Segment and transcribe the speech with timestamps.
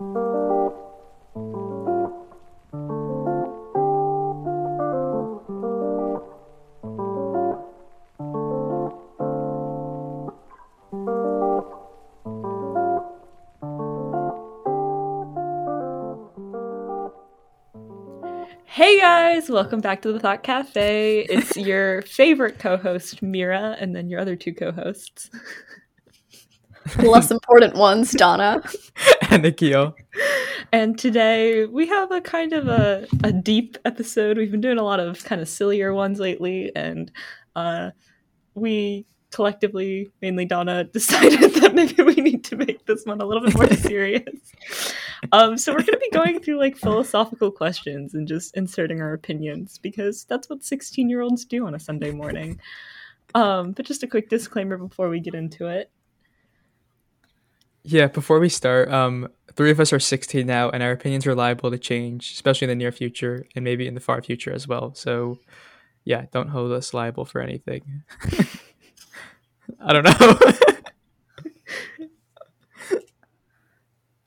[0.00, 0.06] Hey
[18.98, 21.26] guys, welcome back to the Thought Cafe.
[21.28, 25.28] It's your favorite co-host Mira, and then your other two co-hosts.
[26.96, 28.62] Less important ones, Donna.
[29.30, 29.96] And Nikhil.
[30.72, 34.36] And today we have a kind of a, a deep episode.
[34.36, 37.10] We've been doing a lot of kind of sillier ones lately, and
[37.56, 37.90] uh,
[38.54, 43.42] we collectively, mainly Donna, decided that maybe we need to make this one a little
[43.42, 44.52] bit more serious.
[45.32, 49.12] um, so we're going to be going through like philosophical questions and just inserting our
[49.12, 52.60] opinions because that's what 16 year olds do on a Sunday morning.
[53.34, 55.90] Um, but just a quick disclaimer before we get into it.
[57.82, 61.34] Yeah, before we start, um, three of us are 16 now, and our opinions are
[61.34, 64.68] liable to change, especially in the near future and maybe in the far future as
[64.68, 64.94] well.
[64.94, 65.38] So,
[66.04, 68.02] yeah, don't hold us liable for anything.
[69.80, 70.38] I don't know.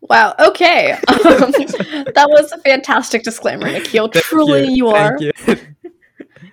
[0.02, 0.36] wow.
[0.40, 0.98] Okay.
[1.24, 1.52] Um,
[2.14, 4.10] that was a fantastic disclaimer, Nikhil.
[4.10, 5.18] Truly, you, you are.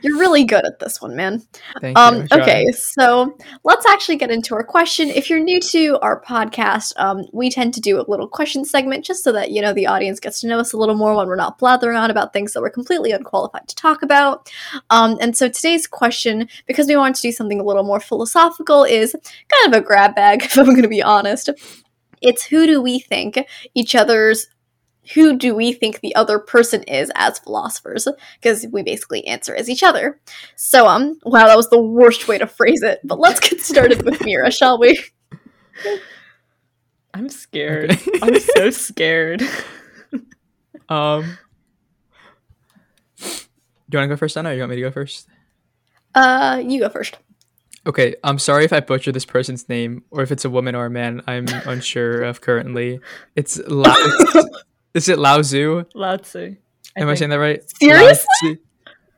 [0.03, 0.11] You.
[0.11, 1.43] You're really good at this one, man.
[1.81, 2.27] Thank um, you.
[2.33, 5.09] Okay, so let's actually get into our question.
[5.09, 9.05] If you're new to our podcast, um, we tend to do a little question segment
[9.05, 11.27] just so that you know the audience gets to know us a little more when
[11.27, 14.51] we're not blathering on about things that we're completely unqualified to talk about.
[14.91, 18.85] Um, and so today's question, because we want to do something a little more philosophical,
[18.85, 20.43] is kind of a grab bag.
[20.51, 21.49] If I'm going to be honest,
[22.21, 23.39] it's who do we think
[23.75, 24.49] each other's
[25.15, 28.07] who do we think the other person is as philosophers?
[28.41, 30.21] Because we basically answer as each other.
[30.57, 33.01] So, um, wow, that was the worst way to phrase it.
[33.05, 34.99] But let's get started with Mira, shall we?
[37.15, 37.93] I'm scared.
[37.93, 38.11] Okay.
[38.23, 39.43] I'm so scared.
[40.89, 41.39] um,
[43.19, 45.29] do you want to go first, Anna, or you want me to go first?
[46.15, 47.19] Uh, you go first.
[47.87, 50.87] Okay, I'm sorry if I butcher this person's name or if it's a woman or
[50.87, 51.23] a man.
[51.27, 53.01] I'm unsure of currently.
[53.37, 53.95] It's La-
[54.95, 55.85] is it Lao Tzu?
[55.95, 56.57] Lao Tzu.
[56.97, 57.63] I Am I saying that right?
[57.79, 58.59] Seriously?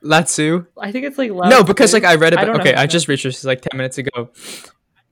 [0.03, 0.67] Lao Tzu?
[0.79, 2.39] I think it's like Lao No, because like I read it.
[2.39, 4.31] I okay, I just reached this like ten minutes ago.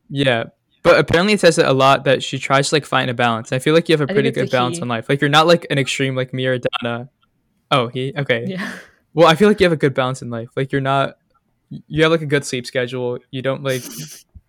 [0.08, 0.44] Yeah,
[0.82, 3.52] but apparently it says it a lot that she tries to like find a balance.
[3.52, 5.08] I feel like you have a pretty good balance in life.
[5.08, 7.08] Like you're not like an extreme like me or Donna.
[7.70, 8.44] Oh, he okay.
[8.46, 8.72] Yeah.
[9.14, 10.48] Well, I feel like you have a good balance in life.
[10.56, 11.16] Like you're not.
[11.68, 13.18] You have like a good sleep schedule.
[13.30, 13.82] You don't like.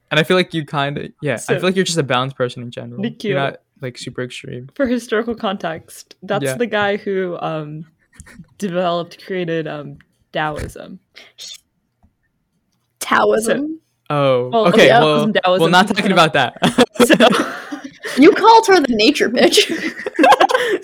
[0.09, 1.35] And I feel like you kind of yeah.
[1.35, 3.05] So, I feel like you're just a balanced person in general.
[3.05, 4.69] You're not like super extreme.
[4.75, 6.55] For historical context, that's yeah.
[6.55, 7.85] the guy who um,
[8.57, 9.97] developed, created um,
[10.31, 10.99] Taoism.
[12.99, 13.79] Taoism.
[14.09, 14.87] So, oh, well, okay.
[14.87, 16.57] Yeah, well, well, not talking about that.
[17.05, 19.67] so, you called her the nature bitch.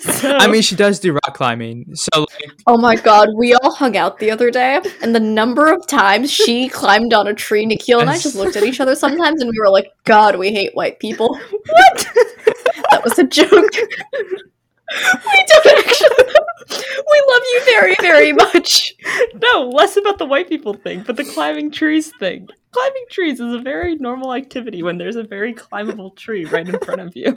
[0.00, 1.94] so, I mean, she does do rock climbing.
[1.94, 5.72] So, like, oh my god, we all hung out the other day, and the number
[5.72, 8.94] of times she climbed on a tree, Nikhil and I just looked at each other
[8.94, 12.06] sometimes, and we were like, "God, we hate white people." What?
[12.90, 13.48] that was a joke.
[13.52, 16.24] we don't actually.
[16.70, 18.94] We love you very, very much.
[19.34, 22.48] No, less about the white people thing, but the climbing trees thing.
[22.72, 26.78] Climbing trees is a very normal activity when there's a very climbable tree right in
[26.80, 27.36] front of you.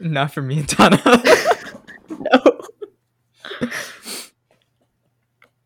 [0.00, 1.00] Not for me, Donna.
[2.08, 2.60] no.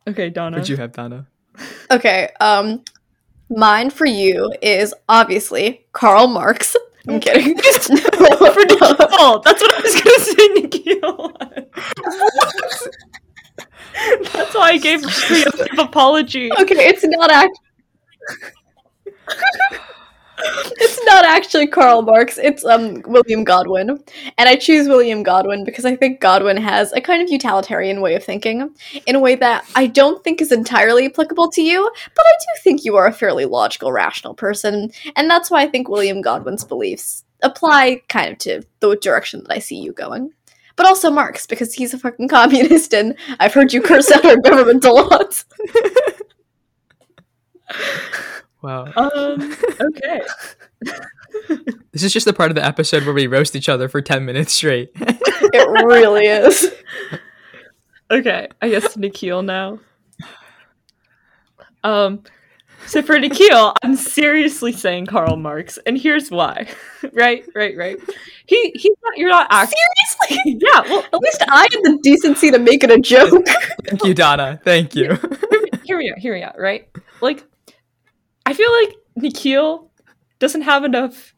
[0.09, 0.57] Okay, Donna.
[0.57, 1.27] What'd you have, Donna?
[1.91, 2.83] Okay, um,
[3.49, 6.77] mine for you is obviously Karl Marx.
[7.09, 7.56] I'm kidding.
[8.56, 9.41] for Nikhil.
[9.44, 11.33] That's what I was gonna say, Nikhil.
[14.33, 16.50] That's why I gave the apology.
[16.53, 17.55] Okay, it's not actually.
[20.39, 22.39] It's not actually Karl Marx.
[22.39, 27.01] It's um William Godwin, and I choose William Godwin because I think Godwin has a
[27.01, 28.75] kind of utilitarian way of thinking,
[29.07, 32.63] in a way that I don't think is entirely applicable to you, but I do
[32.63, 36.65] think you are a fairly logical, rational person, and that's why I think William Godwin's
[36.65, 40.33] beliefs apply kind of to the direction that I see you going.
[40.77, 44.37] But also Marx because he's a fucking communist, and I've heard you curse out our
[44.37, 45.45] government a lot.
[48.63, 48.93] Wow.
[48.97, 49.57] Um.
[49.81, 50.21] Okay.
[51.93, 54.25] this is just the part of the episode where we roast each other for ten
[54.25, 54.91] minutes straight.
[54.95, 56.73] it really is.
[58.09, 59.81] Okay, I guess Nikhil now.
[61.83, 62.23] Um.
[62.87, 66.69] So for Nikhil, I'm seriously saying Karl Marx, and here's why.
[67.13, 67.97] right, right, right.
[68.47, 69.19] He he's not.
[69.19, 69.77] You're not actually
[70.29, 70.61] seriously.
[70.61, 70.83] Yeah.
[70.83, 73.45] Well, at least I had the decency to make it a joke.
[73.87, 74.61] Thank you, Donna.
[74.63, 75.19] Thank you.
[75.83, 76.17] Here we are.
[76.17, 76.55] Here we are.
[76.57, 76.89] Right.
[77.21, 77.45] Like
[78.47, 79.91] I feel like Nikhil
[80.39, 81.34] doesn't have enough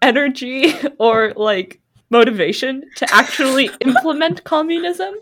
[0.00, 1.80] energy or like
[2.10, 5.14] motivation to actually implement communism.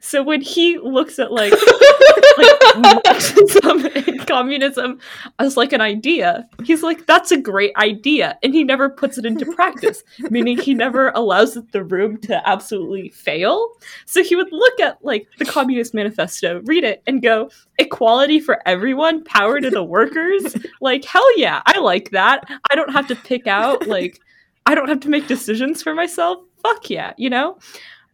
[0.00, 1.52] So when he looks at like,
[2.38, 4.98] like Marxism and communism
[5.38, 9.26] as like an idea, he's like, "That's a great idea," and he never puts it
[9.26, 10.02] into practice.
[10.30, 13.70] meaning he never allows the room to absolutely fail.
[14.06, 18.60] So he would look at like the Communist Manifesto, read it, and go, "Equality for
[18.66, 22.44] everyone, power to the workers." like hell yeah, I like that.
[22.70, 24.20] I don't have to pick out like
[24.66, 26.38] I don't have to make decisions for myself.
[26.62, 27.58] Fuck yeah, you know?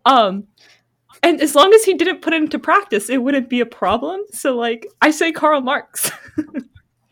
[0.05, 0.45] Um
[1.23, 4.21] and as long as he didn't put it into practice, it wouldn't be a problem.
[4.33, 6.11] So like I say Karl Marx.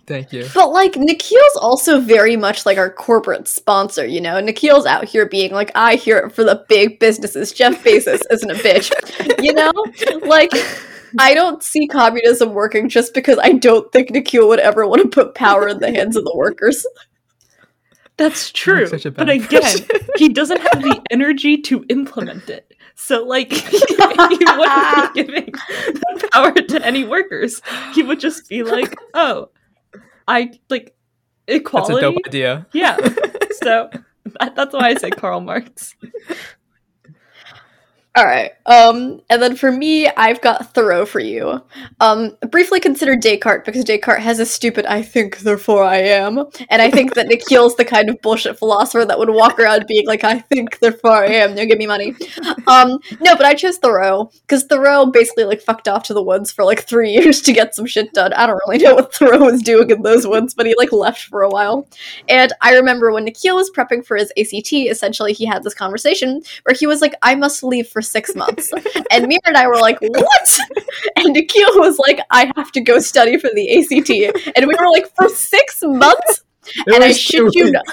[0.07, 0.49] Thank you.
[0.53, 4.41] But like Nikhil's also very much like our corporate sponsor, you know.
[4.41, 7.53] Nikhil's out here being like, I hear it for the big businesses.
[7.53, 8.91] Jeff Bezos isn't a bitch.
[9.41, 9.73] You know?
[10.27, 10.51] Like
[11.19, 15.09] I don't see communism working just because I don't think Nikhil would ever want to
[15.09, 16.85] put power in the hands of the workers.
[18.21, 18.87] That's true.
[18.87, 19.87] such a But again, person.
[20.17, 22.71] he doesn't have the energy to implement it.
[22.95, 27.63] So like he wouldn't be giving the power to any workers.
[27.95, 29.49] He would just be like, "Oh,
[30.29, 30.95] I like
[31.47, 32.67] That's a equality." dope idea.
[32.73, 32.97] Yeah.
[33.63, 33.91] So
[34.41, 35.95] that, that's why I say Karl Marx.
[38.17, 38.51] All right.
[38.67, 41.63] Um, and then for me, I've got Thoreau for you.
[42.01, 46.83] Um, briefly consider Descartes because Descartes has a stupid "I think, therefore I am," and
[46.83, 50.25] I think that Nikhil's the kind of bullshit philosopher that would walk around being like,
[50.25, 52.17] "I think, therefore I am." Now give me money.
[52.67, 56.51] Um, no, but I chose Thoreau because Thoreau basically like fucked off to the woods
[56.51, 58.33] for like three years to get some shit done.
[58.33, 61.23] I don't really know what Thoreau was doing in those woods, but he like left
[61.27, 61.87] for a while.
[62.29, 66.43] And I remember when Nikhil was prepping for his ACT, essentially he had this conversation
[66.65, 68.71] where he was like, I must leave for six months.
[69.11, 70.59] and Mira and I were like, What?
[71.17, 74.53] And Nikhil was like, I have to go study for the ACT.
[74.57, 76.45] And we were like, For six months?
[76.87, 77.85] It and I shit two you not.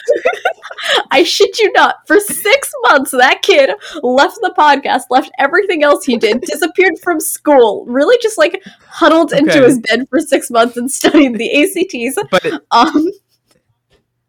[1.11, 2.05] I shit you not.
[2.05, 3.71] For six months, that kid
[4.03, 9.33] left the podcast, left everything else he did, disappeared from school, really just like huddled
[9.33, 12.19] into his bed for six months and studied the ACTs.
[12.29, 13.09] But it, Um,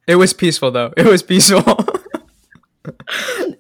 [0.07, 0.93] it was peaceful though.
[0.97, 1.63] It was peaceful.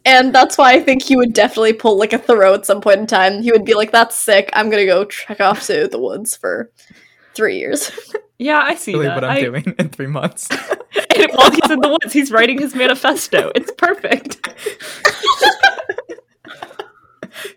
[0.04, 3.00] and that's why I think he would definitely pull like a Thoreau at some point
[3.00, 3.42] in time.
[3.42, 4.50] He would be like, "That's sick.
[4.52, 6.70] I'm gonna go trek off to the woods for
[7.34, 7.90] three years."
[8.40, 9.16] Yeah, I see really that.
[9.16, 10.48] what I'm I- doing in three months.
[11.16, 13.50] And while he's in the woods, he's writing his manifesto.
[13.56, 14.48] It's perfect.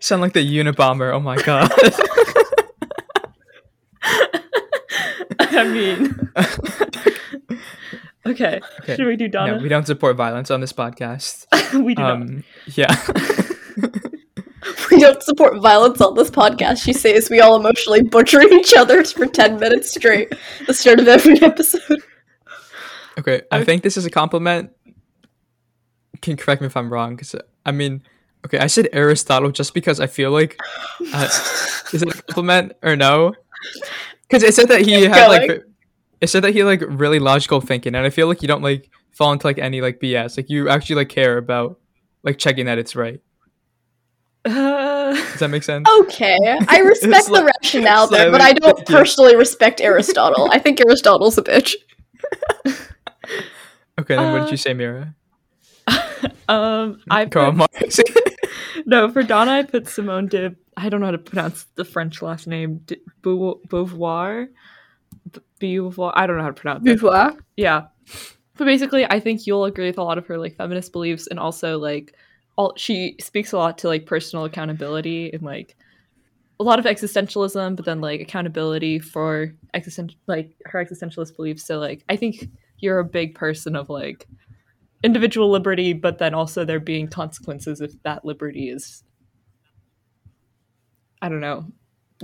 [0.00, 1.12] Sound like the Unabomber.
[1.14, 1.70] Oh my god.
[5.38, 6.32] I mean,
[8.26, 8.60] okay.
[8.80, 8.96] Okay.
[8.96, 9.62] Should we do no, Donna?
[9.62, 11.46] we don't support violence on this podcast.
[11.84, 12.12] we do not.
[12.12, 12.94] Um, yeah.
[14.90, 16.82] we don't support violence on this podcast.
[16.84, 20.32] She says we all emotionally butcher each other for ten minutes straight.
[20.66, 22.02] The start of every episode.
[23.18, 24.70] okay, I I- think this is a compliment.
[26.20, 27.34] Can correct me if I'm wrong, because
[27.66, 28.02] I mean,
[28.46, 30.56] okay, I said Aristotle just because I feel like
[31.12, 31.28] uh,
[31.92, 33.34] is it a compliment or no?
[34.22, 35.62] Because it said that he had like going.
[36.22, 38.88] It said that he like really logical thinking, and I feel like you don't like
[39.10, 40.36] fall into like any like BS.
[40.36, 41.80] Like you actually like care about
[42.22, 43.20] like checking that it's right.
[44.44, 45.86] Uh, Does that make sense?
[46.02, 46.38] Okay,
[46.68, 50.48] I respect the like- rationale there, but I don't personally respect Aristotle.
[50.52, 51.74] I think Aristotle's a bitch.
[54.00, 55.14] Okay, then what did uh, you say, Mira?
[56.48, 58.00] um, I Karl put, Marx.
[58.86, 59.50] no for Donna.
[59.52, 60.56] I put Simone de.
[60.78, 62.78] I don't know how to pronounce the French last name.
[62.86, 64.48] De, Beauvoir.
[65.62, 66.12] B- Beauvoir.
[66.14, 66.98] I don't know how to pronounce it.
[67.56, 67.86] Yeah.
[68.56, 71.38] But basically, I think you'll agree with a lot of her like feminist beliefs, and
[71.38, 72.14] also like
[72.56, 75.76] all she speaks a lot to like personal accountability and like
[76.60, 81.64] a lot of existentialism, but then like accountability for existential like her existentialist beliefs.
[81.64, 84.26] So like I think you're a big person of like
[85.02, 89.02] individual liberty, but then also there being consequences if that liberty is
[91.22, 91.66] I don't know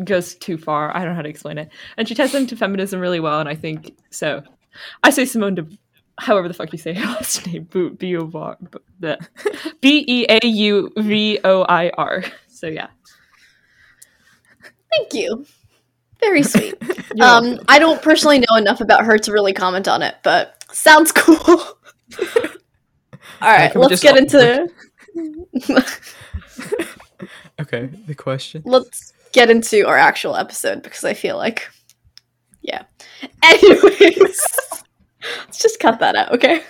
[0.04, 0.94] goes too far.
[0.94, 1.70] I don't know how to explain it.
[1.96, 4.42] And she ties into feminism really well, and I think so.
[5.02, 5.66] I say Simone de,
[6.18, 8.56] however the fuck you say her last name, Beauvoir,
[9.80, 12.24] B E A U V O I R.
[12.48, 12.88] So yeah,
[14.96, 15.44] Thank you.
[16.20, 16.74] Very sweet.
[17.20, 17.58] Um.
[17.68, 21.36] I don't personally know enough about her to really comment on it, but sounds cool.
[21.48, 21.76] All
[23.40, 24.68] right, can let's get all- into
[27.60, 28.62] okay, the question.
[28.64, 31.68] let's get into our actual episode because I feel like,
[32.62, 32.84] yeah.
[33.42, 34.42] Anyways,
[35.20, 36.62] Let's just cut that out, okay?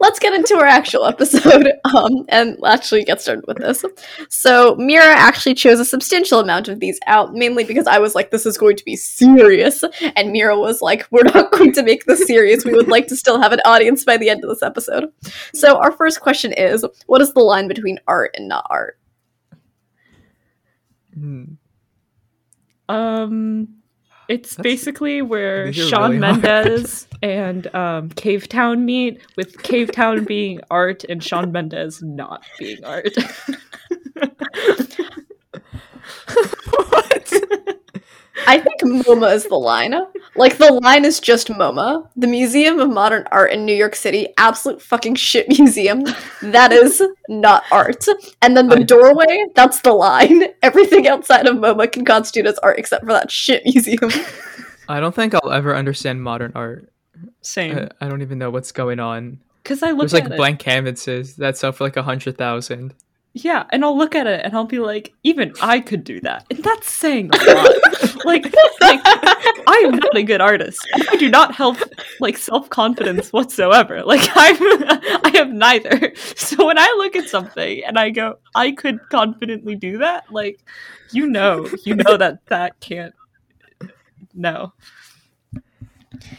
[0.00, 3.84] Let's get into our actual episode um, and actually get started with this.
[4.28, 8.30] So, Mira actually chose a substantial amount of these out, mainly because I was like,
[8.30, 9.84] this is going to be serious.
[10.16, 12.64] And Mira was like, we're not going to make this serious.
[12.64, 15.10] We would like to still have an audience by the end of this episode.
[15.54, 18.98] So, our first question is what is the line between art and not art?
[21.14, 21.44] Hmm.
[22.88, 23.68] Um,
[24.28, 26.40] it's That's- basically where Shawn really.
[26.40, 33.14] Mendes and um, Cavetown meet, with Cavetown being art and Shawn Mendes not being art.
[36.88, 37.32] what?
[38.46, 39.94] I think MoMA is the line.
[40.34, 44.28] Like the line is just MoMA, the Museum of Modern Art in New York City,
[44.38, 46.02] absolute fucking shit museum.
[46.42, 48.04] That is not art.
[48.42, 50.44] And then the I- doorway, that's the line.
[50.62, 54.10] Everything outside of MoMA can constitute as art except for that shit museum.
[54.88, 56.90] I don't think I'll ever understand modern art.
[57.40, 59.38] Same, I, I don't even know what's going on.
[59.62, 60.36] because I look There's at like it.
[60.36, 62.94] blank canvases that sell for like a hundred thousand.
[63.36, 66.46] Yeah, and I'll look at it and I'll be like, even I could do that,
[66.50, 68.24] and that's saying a lot.
[68.24, 68.44] like,
[68.80, 70.86] like I am not a good artist.
[71.08, 71.76] I do not help
[72.20, 74.04] like self confidence whatsoever.
[74.04, 76.14] Like I'm, I have neither.
[76.36, 80.60] So when I look at something and I go, I could confidently do that, like,
[81.10, 83.14] you know, you know that that can't.
[84.32, 84.72] No.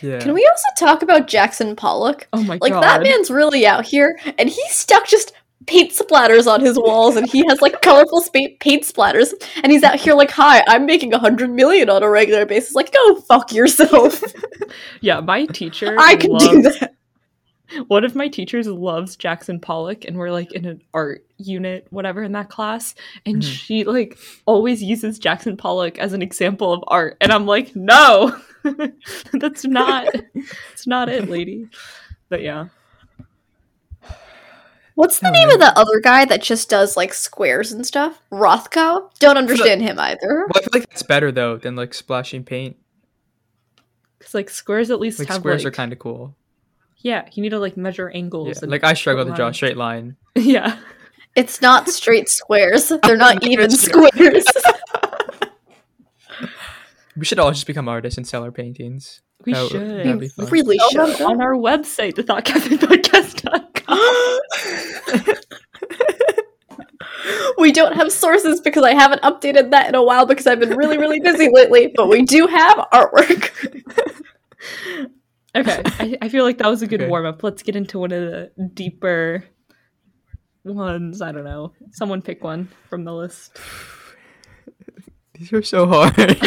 [0.02, 0.20] Yeah.
[0.20, 2.30] Can we also talk about Jackson Pollock?
[2.32, 2.80] Oh my Like god.
[2.80, 5.34] Like that man's really out here, and he stuck just
[5.68, 9.34] paint splatters on his walls, and he has like colorful spa- paint splatters,
[9.64, 12.76] and he's out here like, "Hi, I'm making a hundred million on a regular basis."
[12.76, 14.22] Like, go fuck yourself.
[15.02, 15.96] Yeah, my teacher.
[15.98, 16.96] I could do that.
[17.88, 22.24] one of my teachers loves Jackson Pollock, and we're like in an art unit, whatever,
[22.24, 22.94] in that class,
[23.26, 23.44] and Mhm.
[23.44, 28.38] she like always uses Jackson Pollock as an example of art, and I'm like, no,
[29.34, 30.08] that's not,
[30.74, 31.68] it's not it, lady.
[32.30, 32.68] But yeah,
[34.96, 35.56] What's the Oh, name man.
[35.56, 38.22] of the other guy that just does like squares and stuff?
[38.32, 39.10] Rothko?
[39.20, 40.46] Don't understand him either.
[40.48, 42.78] Well, I feel like that's better though than like splashing paint.
[44.18, 46.36] because like squares at least Like have squares like, are kind of cool.
[47.00, 48.18] yeah, you need to like measure Yeah.
[48.18, 48.62] angles.
[48.62, 49.58] and Like I struggle to draw a lines.
[49.58, 50.16] straight line.
[50.36, 50.78] yeah,
[51.36, 52.88] It's not straight squares.
[53.04, 54.46] They're not Not even squares.
[57.18, 59.22] We should all just become artists and sell our paintings.
[59.46, 59.90] we That would- should.
[59.90, 60.50] that'd be we fun.
[60.50, 61.26] really Sell them should.
[61.26, 63.75] on our website, thethoughtcafepodcast.com.
[67.58, 70.76] we don't have sources because I haven't updated that in a while because I've been
[70.76, 71.92] really, really busy lately.
[71.96, 73.52] But we do have artwork.
[75.58, 77.10] Okay, I, I feel like that was a good Okay.
[77.10, 77.42] warm up.
[77.42, 79.46] Let's get into one of the deeper
[80.66, 81.22] ones.
[81.22, 81.72] I don't know.
[81.92, 83.58] Someone pick one from the list.
[85.34, 86.42] These are so hard.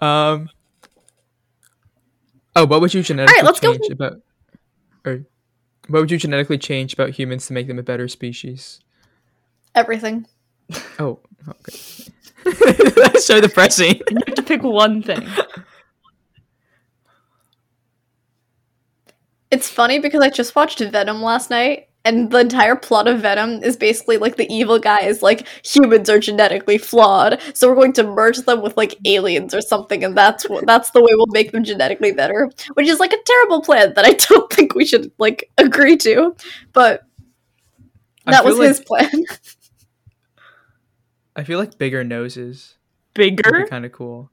[0.00, 0.48] um.
[2.56, 4.14] Oh, what would you genetically let's go- change about,
[5.06, 5.20] or
[5.88, 8.80] what would you genetically change about humans to make them a better species?
[9.74, 10.26] Everything.
[10.98, 11.78] Oh, okay.
[12.96, 14.00] That's so depressing.
[14.10, 15.26] You have to pick one thing.
[19.50, 23.62] It's funny because I just watched Venom last night, and the entire plot of Venom
[23.62, 27.92] is basically like the evil guy is like humans are genetically flawed, so we're going
[27.94, 31.26] to merge them with like aliens or something, and that's what that's the way we'll
[31.28, 32.50] make them genetically better.
[32.74, 36.34] Which is like a terrible plan that I don't think we should like agree to,
[36.72, 37.02] but
[38.26, 39.10] that was like- his plan.
[41.34, 42.74] I feel like bigger noses
[43.14, 43.66] Bigger?
[43.68, 44.30] kind of cool,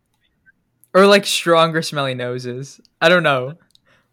[0.93, 2.81] or like stronger smelly noses.
[3.01, 3.53] I don't know.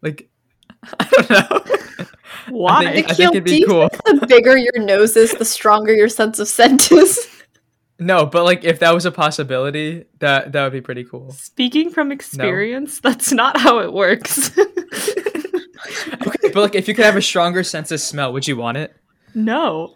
[0.01, 0.29] Like,
[0.99, 2.05] I don't know.
[2.49, 2.85] Why?
[2.85, 3.89] I think, I think it'd be cool.
[4.05, 7.27] the bigger your nose is, the stronger your sense of scent is.
[7.99, 11.31] No, but like if that was a possibility, that that would be pretty cool.
[11.31, 14.51] Speaking from experience, that's not how it works.
[16.27, 18.77] Okay, but like if you could have a stronger sense of smell, would you want
[18.77, 18.93] it?
[19.33, 19.95] no,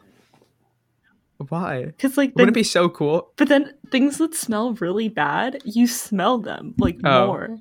[1.49, 1.85] Why?
[1.85, 3.31] because like, Wouldn't it be so cool?
[3.35, 7.27] but then things that smell really bad, you smell them like Oh.
[7.27, 7.57] more.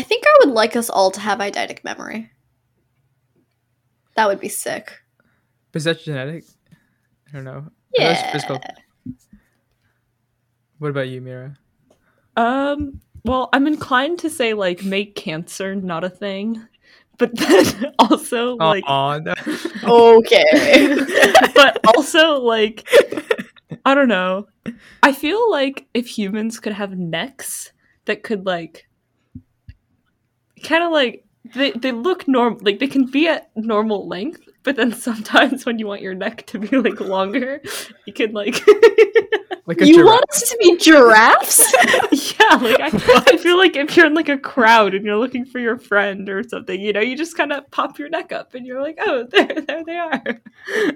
[0.00, 2.30] I think I would like us all to have eidetic memory.
[4.16, 4.98] That would be sick.
[5.74, 6.44] Is that genetic?
[7.28, 7.66] I don't know.
[7.98, 8.32] I know Yeah.
[8.32, 8.62] physical.
[10.78, 11.54] What about you, Mira?
[12.34, 16.66] Um, well, I'm inclined to say like make cancer not a thing,
[17.18, 19.34] but then also like, Aw, no.
[20.16, 20.96] Okay.
[21.54, 22.88] but also like,
[23.84, 24.48] I don't know.
[25.02, 27.72] I feel like if humans could have necks
[28.06, 28.86] that could like,
[30.70, 31.24] kind of like
[31.54, 35.78] they they look normal, like they can be at normal length, but then sometimes when
[35.78, 37.60] you want your neck to be like longer,
[38.06, 38.60] you can like
[39.66, 40.06] Like a You giraffe.
[40.06, 41.72] want us to be giraffes?
[42.40, 42.86] yeah, like I,
[43.28, 46.28] I feel like if you're in like a crowd and you're looking for your friend
[46.28, 48.98] or something, you know, you just kind of pop your neck up and you're like,
[49.00, 50.22] oh, there, there they are.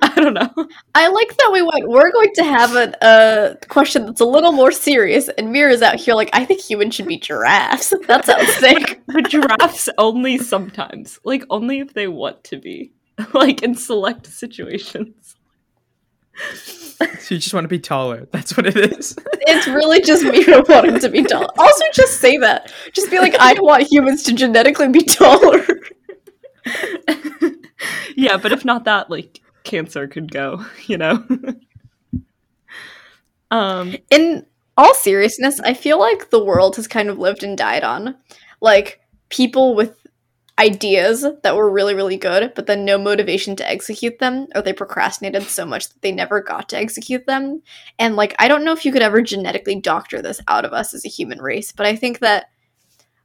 [0.02, 0.50] I don't know.
[0.92, 1.86] I like that we went.
[1.88, 5.94] We're going to have a, a question that's a little more serious, and Mira's out
[5.96, 7.92] here like, I think humans should be giraffes.
[8.08, 9.02] That sounds sick.
[9.06, 12.90] But giraffes only sometimes, like only if they want to be,
[13.34, 15.36] like in select situations.
[16.36, 18.26] So you just want to be taller.
[18.32, 19.16] That's what it is.
[19.46, 21.50] It's really just Mira wanting to be tall.
[21.58, 22.72] Also, just say that.
[22.92, 25.62] Just be like, I want humans to genetically be taller.
[28.16, 31.24] yeah, but if not that, like cancer could go, you know.
[33.50, 34.46] um, In
[34.78, 38.16] all seriousness, I feel like the world has kind of lived and died on
[38.62, 40.03] like people with
[40.58, 44.72] ideas that were really, really good, but then no motivation to execute them, or they
[44.72, 47.60] procrastinated so much that they never got to execute them.
[47.98, 50.94] And like, I don't know if you could ever genetically doctor this out of us
[50.94, 52.46] as a human race, but I think that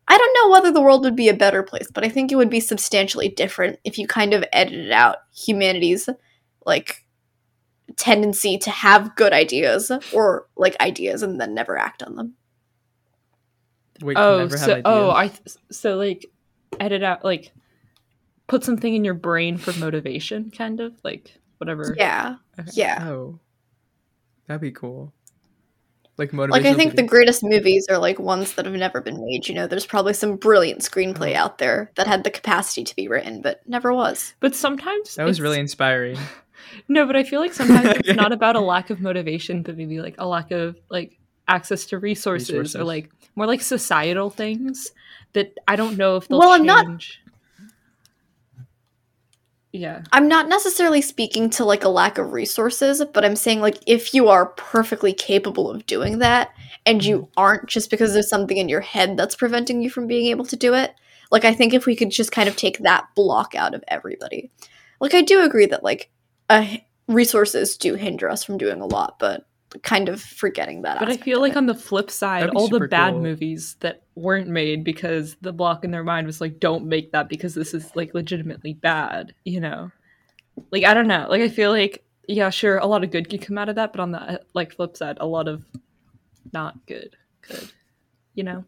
[0.07, 2.35] I don't know whether the world would be a better place, but I think it
[2.35, 6.09] would be substantially different if you kind of edited out humanity's
[6.65, 7.05] like
[7.95, 12.33] tendency to have good ideas or like ideas and then never act on them.
[14.01, 14.85] We can oh, never have so oh, ideas.
[14.85, 16.25] oh, I th- so like
[16.79, 17.51] edit out like
[18.47, 21.95] put something in your brain for motivation, kind of like whatever.
[21.97, 22.35] Yeah.
[22.59, 22.71] Okay.
[22.73, 23.07] Yeah.
[23.07, 23.39] Oh,
[24.47, 25.13] that'd be cool.
[26.17, 26.65] Like Like.
[26.65, 29.47] I think the greatest movies are like ones that have never been made.
[29.47, 31.43] You know, there's probably some brilliant screenplay uh-huh.
[31.43, 34.33] out there that had the capacity to be written but never was.
[34.41, 36.17] But sometimes that was really inspiring.
[36.89, 37.07] no.
[37.07, 40.15] But I feel like sometimes it's not about a lack of motivation, but maybe like
[40.17, 41.17] a lack of like
[41.49, 42.75] access to resources, Resources.
[42.77, 44.91] or like more like societal things
[45.33, 47.19] that I don't know if they'll Well, I'm not- change.
[49.71, 50.01] Yeah.
[50.11, 54.15] I'm not necessarily speaking to like a lack of resources, but I'm saying like if
[54.15, 56.49] you are perfectly capable of doing that
[56.87, 60.25] and you aren't just because there's something in your head that's preventing you from being
[60.27, 60.95] able to do it,
[61.29, 64.49] like I think if we could just kind of take that block out of everybody.
[64.99, 66.09] Like I do agree that like
[66.49, 66.77] uh,
[67.07, 69.45] resources do hinder us from doing a lot, but
[69.83, 70.99] kind of forgetting that.
[70.99, 71.57] But I feel like it.
[71.57, 73.21] on the flip side, all the bad cool.
[73.21, 77.29] movies that weren't made because the block in their mind was like, don't make that
[77.29, 79.91] because this is like legitimately bad, you know?
[80.71, 81.27] Like, I don't know.
[81.29, 83.93] Like, I feel like, yeah, sure, a lot of good could come out of that,
[83.93, 85.63] but on the like flip side, a lot of
[86.51, 87.71] not good could,
[88.33, 88.65] you know?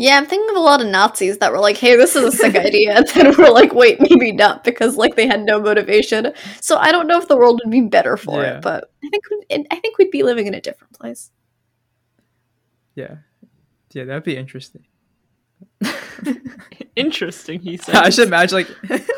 [0.00, 2.30] Yeah, I'm thinking of a lot of Nazis that were like, "Hey, this is a
[2.30, 6.32] sick idea," and then we're like, "Wait, maybe not," because like they had no motivation.
[6.60, 8.58] So I don't know if the world would be better for Yeah.
[8.58, 11.32] it, but I think we'd, I think we'd be living in a different place.
[12.94, 13.16] Yeah,
[13.92, 14.84] yeah, that'd be interesting.
[16.96, 17.94] Interesting, he said.
[18.06, 19.08] I should imagine like.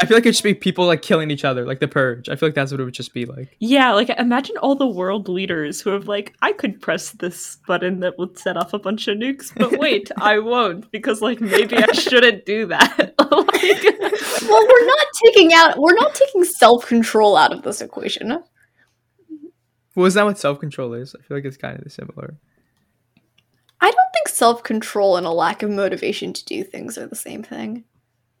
[0.00, 2.28] I feel like it should be people like killing each other, like the purge.
[2.28, 3.56] I feel like that's what it would just be like.
[3.58, 8.00] Yeah, like imagine all the world leaders who have like, I could press this button
[8.00, 11.76] that would set off a bunch of nukes, but wait, I won't because like maybe
[11.76, 13.14] I shouldn't do that.
[13.28, 13.84] Like-
[14.48, 18.42] Well, we're not taking out, we're not taking self control out of this equation.
[19.94, 21.14] Well, is that what self control is?
[21.18, 22.36] I feel like it's kind of similar.
[23.80, 27.16] I don't think self control and a lack of motivation to do things are the
[27.16, 27.84] same thing.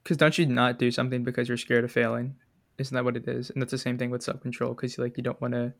[0.02, 2.36] Because don't you not do something because you're scared of failing?
[2.78, 3.50] Isn't that what it is?
[3.50, 5.72] And that's the same thing with self control because you like you don't want to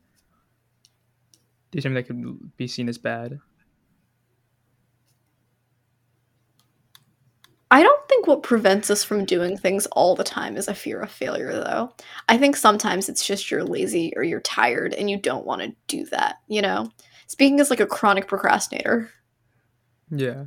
[1.71, 3.39] do something that could be seen as bad.
[7.71, 10.99] I don't think what prevents us from doing things all the time is a fear
[11.01, 11.93] of failure, though.
[12.27, 15.75] I think sometimes it's just you're lazy or you're tired and you don't want to
[15.87, 16.91] do that, you know?
[17.27, 19.11] Speaking as like a chronic procrastinator.
[20.09, 20.45] Yeah.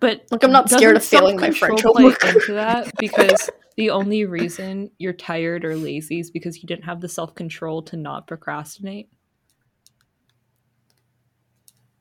[0.00, 2.24] But Like, I'm not scared of failing my French homework.
[2.24, 7.00] into that because the only reason you're tired or lazy is because you didn't have
[7.00, 9.08] the self control to not procrastinate.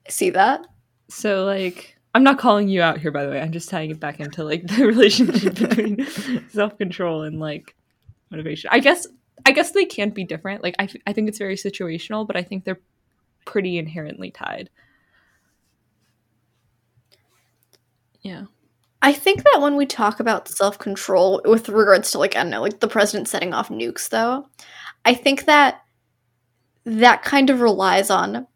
[0.09, 0.65] See that?
[1.09, 3.41] So like I'm not calling you out here by the way.
[3.41, 6.05] I'm just tying it back into like the relationship between
[6.49, 7.75] self-control and like
[8.31, 8.69] motivation.
[8.71, 9.07] I guess
[9.45, 10.63] I guess they can't be different.
[10.63, 12.79] Like I, I think it's very situational, but I think they're
[13.45, 14.69] pretty inherently tied.
[18.25, 18.45] Yeah.
[19.03, 22.49] I think that when we talk about self control with regards to, like, I don't
[22.49, 24.47] know, like the president setting off nukes, though,
[25.05, 25.81] I think that
[26.85, 28.47] that kind of relies on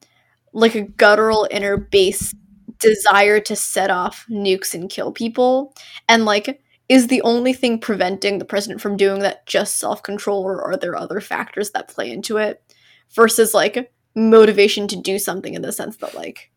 [0.53, 2.33] like a guttural inner base
[2.79, 5.75] desire to set off nukes and kill people.
[6.07, 10.43] And, like, is the only thing preventing the president from doing that just self control,
[10.43, 12.63] or are there other factors that play into it?
[13.15, 16.51] Versus, like, motivation to do something in the sense that, like,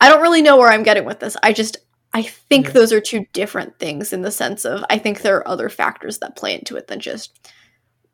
[0.00, 1.36] I don't really know where I'm getting with this.
[1.42, 1.76] I just
[2.12, 2.72] I think Yeah.
[2.72, 6.18] those are two different things in the sense of I think there are other factors
[6.18, 7.38] that play into it than just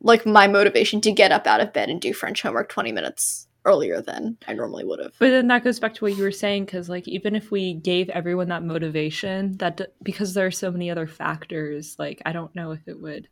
[0.02, 3.48] like my motivation to get up out of bed and do French homework 20 minutes
[3.64, 5.14] earlier than I normally would have.
[5.18, 7.74] But then that goes back to what you were saying, because like even if we
[7.74, 12.32] gave everyone that motivation, that d- because there are so many other factors, like I
[12.32, 13.28] don't know if it would.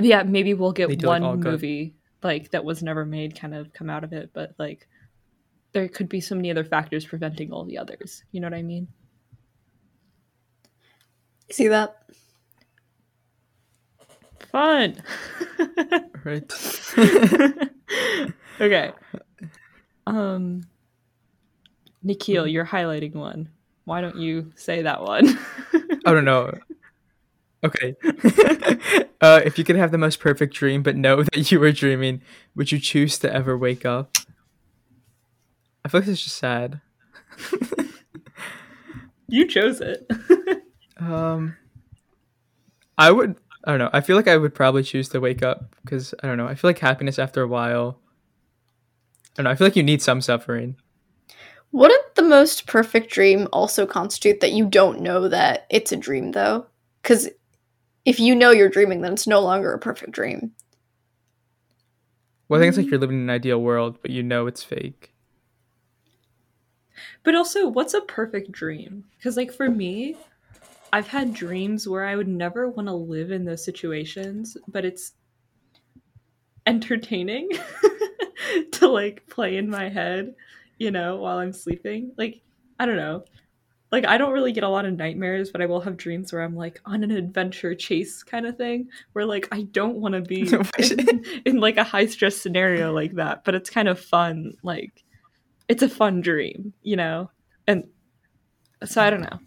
[0.00, 3.54] Yeah, maybe we'll get do, like, all one movie like that was never made, kind
[3.54, 4.88] of come out of it, but like
[5.72, 8.24] there could be so many other factors preventing all the others.
[8.32, 8.88] You know what I mean?
[11.50, 11.96] See that?
[14.52, 14.96] Fun.
[16.24, 16.52] Right.
[18.60, 18.92] okay.
[20.06, 20.62] Um,
[22.02, 23.50] Nikhil, you're highlighting one.
[23.84, 25.38] Why don't you say that one?
[26.06, 26.52] I don't know.
[27.64, 27.96] Okay.
[29.20, 32.22] uh, if you could have the most perfect dream, but know that you were dreaming,
[32.54, 34.16] would you choose to ever wake up?
[35.88, 36.82] I feel like it's just sad.
[39.28, 40.06] you chose it.
[41.00, 41.56] Um,
[42.98, 43.36] I would.
[43.62, 43.88] I don't know.
[43.92, 46.48] I feel like I would probably choose to wake up because I don't know.
[46.48, 48.00] I feel like happiness after a while.
[49.30, 49.50] I don't know.
[49.50, 50.74] I feel like you need some suffering.
[51.70, 56.32] Wouldn't the most perfect dream also constitute that you don't know that it's a dream
[56.32, 56.66] though?
[57.04, 57.28] Cuz
[58.04, 60.50] if you know you're dreaming then it's no longer a perfect dream.
[62.48, 64.64] Well, I think it's like you're living in an ideal world, but you know it's
[64.64, 65.12] fake.
[67.22, 69.04] But also, what's a perfect dream?
[69.16, 70.16] Because, like, for me,
[70.92, 75.12] I've had dreams where I would never want to live in those situations, but it's
[76.66, 77.50] entertaining
[78.72, 80.34] to, like, play in my head,
[80.78, 82.12] you know, while I'm sleeping.
[82.16, 82.40] Like,
[82.78, 83.24] I don't know.
[83.90, 86.42] Like, I don't really get a lot of nightmares, but I will have dreams where
[86.42, 90.20] I'm, like, on an adventure chase kind of thing, where, like, I don't want to
[90.20, 90.40] be
[90.78, 94.54] in, in, like, a high stress scenario like that, but it's kind of fun.
[94.62, 95.04] Like,
[95.68, 97.30] it's a fun dream, you know?
[97.66, 97.84] And
[98.84, 99.38] so I don't know.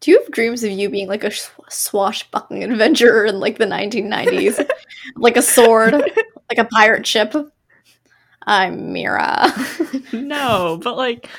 [0.00, 1.30] Do you have dreams of you being like a
[1.70, 4.68] swashbuckling adventurer in like the 1990s?
[5.16, 7.34] like a sword, like a pirate ship?
[8.46, 9.50] I'm Mira.
[10.12, 11.30] no, but like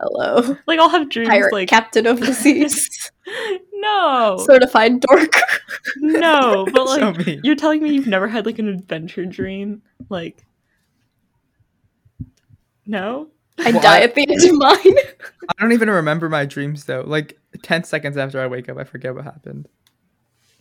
[0.00, 0.56] Hello.
[0.66, 3.10] like I'll have dreams Pirate like captain of the seas.
[3.72, 4.36] no.
[4.46, 5.32] Certified dork.
[5.96, 9.82] no, but like so you're telling me you've never had like an adventure dream?
[10.10, 10.44] Like
[12.90, 13.28] No?
[13.58, 14.98] I Well, die I- at the end of mine.
[15.48, 17.04] I don't even remember my dreams though.
[17.06, 19.68] Like ten seconds after I wake up, I forget what happened.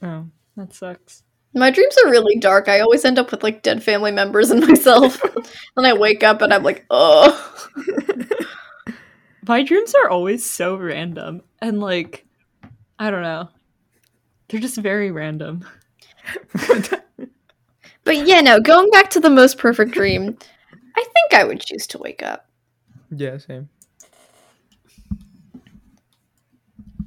[0.03, 1.23] Oh, that sucks.
[1.55, 2.69] My dreams are really dark.
[2.69, 5.19] I always end up with like dead family members and myself.
[5.75, 7.33] then I wake up and I'm like, oh.
[9.47, 12.25] My dreams are always so random and like
[12.99, 13.49] I don't know.
[14.49, 15.65] They're just very random.
[18.05, 20.35] But yeah, no, going back to the most perfect dream,
[20.99, 22.49] I think I would choose to wake up.
[23.09, 23.69] yeah, same.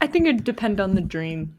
[0.01, 1.57] I think it'd depend on the dream.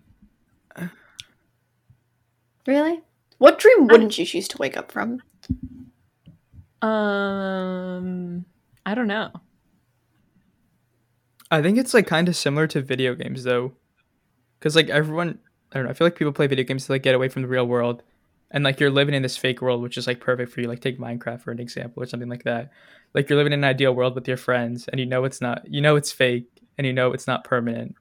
[2.66, 3.02] Really?
[3.38, 5.22] What dream wouldn't you choose to wake up from?
[6.82, 8.46] Um
[8.86, 9.32] I don't know.
[11.52, 13.74] I think it's like kind of similar to video games though,
[14.58, 15.38] because like everyone,
[15.72, 15.92] I don't know.
[15.92, 18.02] I feel like people play video games to like get away from the real world,
[18.54, 20.68] and like you're living in this fake world, which is like perfect for you.
[20.68, 22.72] Like take Minecraft for an example or something like that.
[23.14, 25.64] Like you're living in an ideal world with your friends, and you know it's not,
[25.68, 27.96] you know it's fake, and you know it's not permanent,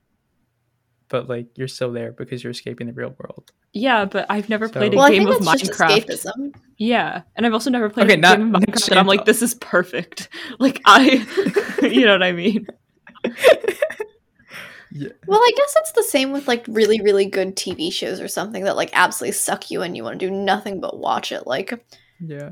[1.08, 3.50] but like you're still there because you're escaping the real world.
[3.74, 6.06] Yeah, but I've never So- played a Well, I game think of that's just Minecraft.
[6.06, 6.54] escapism.
[6.78, 9.24] Yeah, and I've also never played Okay, a not- game of Minecraft that I'm like,
[9.24, 10.28] this is perfect.
[10.58, 11.26] Like I,
[11.82, 12.66] you know what I mean?
[14.94, 15.08] Yeah.
[15.26, 18.64] Well, I guess it's the same with like really, really good TV shows or something
[18.64, 21.46] that like absolutely suck you and you want to do nothing but watch it.
[21.46, 21.84] Like,
[22.20, 22.50] Yeah.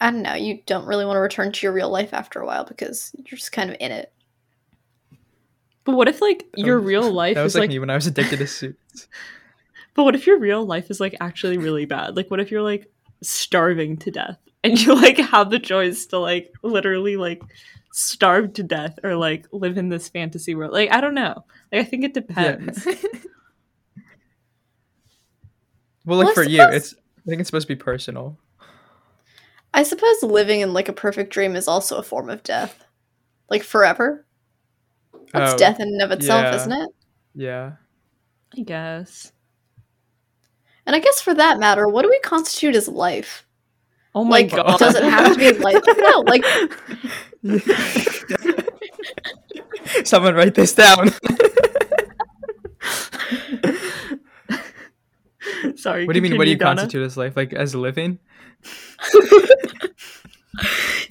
[0.00, 2.46] I don't know, you don't really want to return to your real life after a
[2.46, 4.12] while because you're just kind of in it.
[5.84, 7.70] But what if like your Um, real life That was is like, like?
[7.70, 9.08] me when I was addicted to suits.
[9.94, 12.16] But what if your real life is like actually really bad?
[12.16, 12.90] Like, what if you're like
[13.22, 17.40] starving to death and you like have the choice to like literally like
[17.96, 20.72] starve to death or like live in this fantasy world?
[20.72, 21.44] Like, I don't know.
[21.72, 22.22] Like, I think it Yeah.
[22.56, 22.84] depends.
[26.04, 28.36] well, like Well, I for you, it's I think it's supposed to be personal.
[29.72, 32.84] I suppose living in like a perfect dream is also a form of death.
[33.48, 34.26] Like forever.
[35.32, 36.54] That's Oh, death in and of itself, yeah.
[36.56, 36.90] isn't it?
[37.34, 37.72] Yeah.
[38.56, 39.32] I guess.
[40.86, 43.46] And I guess for that matter, what do we constitute as life?
[44.14, 44.78] Oh my like, god!
[44.78, 45.82] does it have to be life?
[45.86, 46.44] No, like
[50.04, 51.10] Someone write this down.
[55.76, 56.06] Sorry.
[56.06, 56.38] what do you mean?
[56.38, 56.80] What do you Donna.
[56.80, 57.36] constitute as life?
[57.36, 58.18] Like as living?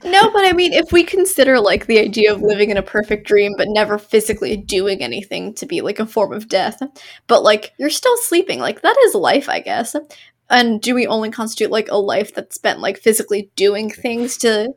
[0.04, 2.82] no, but but I mean, if we consider like the idea of living in a
[2.82, 6.82] perfect dream but never physically doing anything to be like a form of death,
[7.28, 9.96] but like you're still sleeping, like that is life, I guess.
[10.50, 14.74] And do we only constitute like a life that's spent like physically doing things to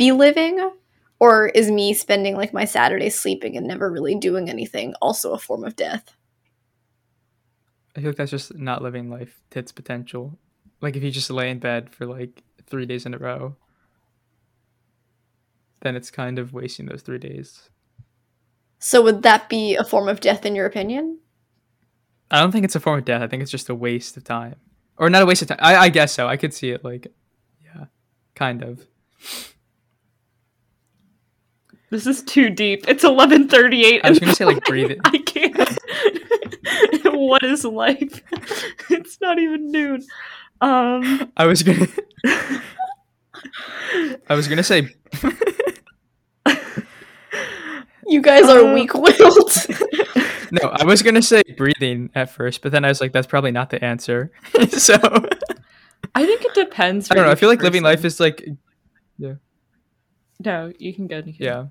[0.00, 0.70] be living?
[1.18, 5.38] Or is me spending like my Saturday sleeping and never really doing anything also a
[5.38, 6.16] form of death?
[7.94, 10.38] I feel like that's just not living life to its potential.
[10.80, 13.56] Like if you just lay in bed for like three days in a row,
[15.82, 17.68] then it's kind of wasting those three days.
[18.78, 21.18] So would that be a form of death in your opinion?
[22.30, 23.20] I don't think it's a form of death.
[23.20, 24.56] I think it's just a waste of time,
[24.96, 25.58] or not a waste of time.
[25.60, 26.26] I, I guess so.
[26.26, 27.08] I could see it like,
[27.62, 27.86] yeah,
[28.34, 28.86] kind of.
[31.90, 32.84] This is too deep.
[32.88, 34.00] It's eleven thirty eight.
[34.04, 34.98] I was gonna say like breathe it.
[35.04, 35.78] I can't.
[37.16, 38.22] what is life?
[38.90, 40.02] it's not even noon.
[40.60, 41.86] Um, I was gonna.
[44.28, 44.94] I was gonna say.
[48.06, 49.52] You guys are Uh, weak willed.
[50.50, 53.52] no, I was gonna say breathing at first, but then I was like, that's probably
[53.52, 54.32] not the answer.
[54.70, 54.94] so
[56.16, 57.08] I think it depends.
[57.08, 57.30] I don't know.
[57.30, 58.44] I feel like living life is like,
[59.16, 59.34] Yeah.
[60.44, 61.20] No, you can go.
[61.20, 61.36] Nikki.
[61.44, 61.66] yeah,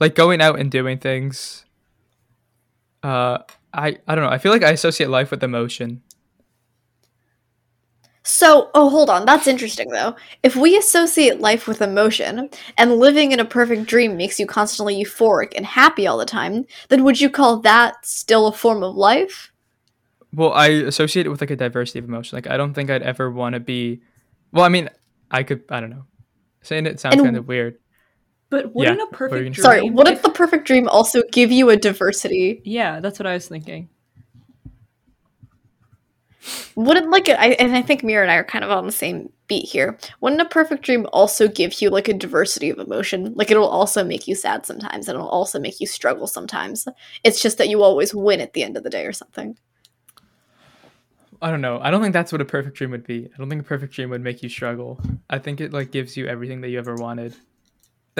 [0.00, 1.64] like going out and doing things.
[3.02, 3.38] Uh,
[3.72, 4.30] I I don't know.
[4.30, 6.02] I feel like I associate life with emotion.
[8.22, 9.24] So, oh, hold on.
[9.24, 10.14] That's interesting, though.
[10.42, 15.02] If we associate life with emotion, and living in a perfect dream makes you constantly
[15.02, 18.94] euphoric and happy all the time, then would you call that still a form of
[18.94, 19.50] life?
[20.32, 22.36] Well, I associate it with like a diversity of emotion.
[22.36, 24.00] Like I don't think I'd ever want to be.
[24.52, 24.90] Well, I mean,
[25.30, 25.64] I could.
[25.70, 26.04] I don't know.
[26.62, 27.78] Saying it sounds And- kind of weird.
[28.50, 29.62] But wouldn't Yeah, a what were you perfect dream?
[29.62, 32.60] Sorry, wouldn't the perfect dream also give you a diversity?
[32.64, 33.88] Yeah, that's what I was thinking.
[36.74, 39.30] Wouldn't like I and I think Mira and I are kind of on the same
[39.46, 39.98] beat here.
[40.20, 43.34] Wouldn't a perfect dream also give you like a diversity of emotion?
[43.34, 46.88] Like it'll also make you sad sometimes, and it'll also make you struggle sometimes.
[47.22, 49.58] It's just that you always win at the end of the day or something.
[51.42, 51.78] I don't know.
[51.80, 53.30] I don't think that's what a perfect dream would be.
[53.32, 55.00] I don't think a perfect dream would make you struggle.
[55.28, 57.34] I think it like gives you everything that you ever wanted.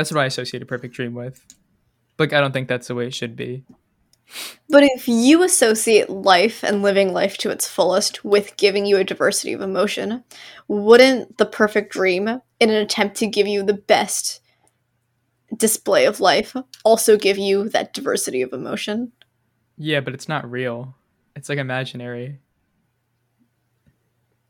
[0.00, 1.44] That's what I associate a perfect dream with.
[2.18, 3.64] Like I don't think that's the way it should be.
[4.70, 9.04] But if you associate life and living life to its fullest with giving you a
[9.04, 10.24] diversity of emotion,
[10.68, 14.40] wouldn't the perfect dream, in an attempt to give you the best
[15.54, 19.12] display of life, also give you that diversity of emotion?
[19.76, 20.94] Yeah, but it's not real.
[21.36, 22.38] It's like imaginary.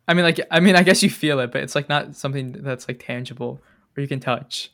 [0.07, 2.53] I mean like I mean I guess you feel it, but it's like not something
[2.53, 3.61] that's like tangible
[3.97, 4.71] or you can touch.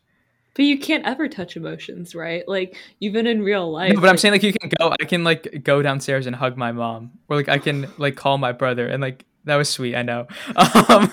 [0.57, 2.49] But you can't ever touch emotions, right?
[2.49, 3.93] Like even in real life.
[3.93, 6.57] No, but I'm saying like you can go I can like go downstairs and hug
[6.57, 7.13] my mom.
[7.29, 10.27] Or like I can like call my brother and like that was sweet, I know.
[10.57, 11.13] Um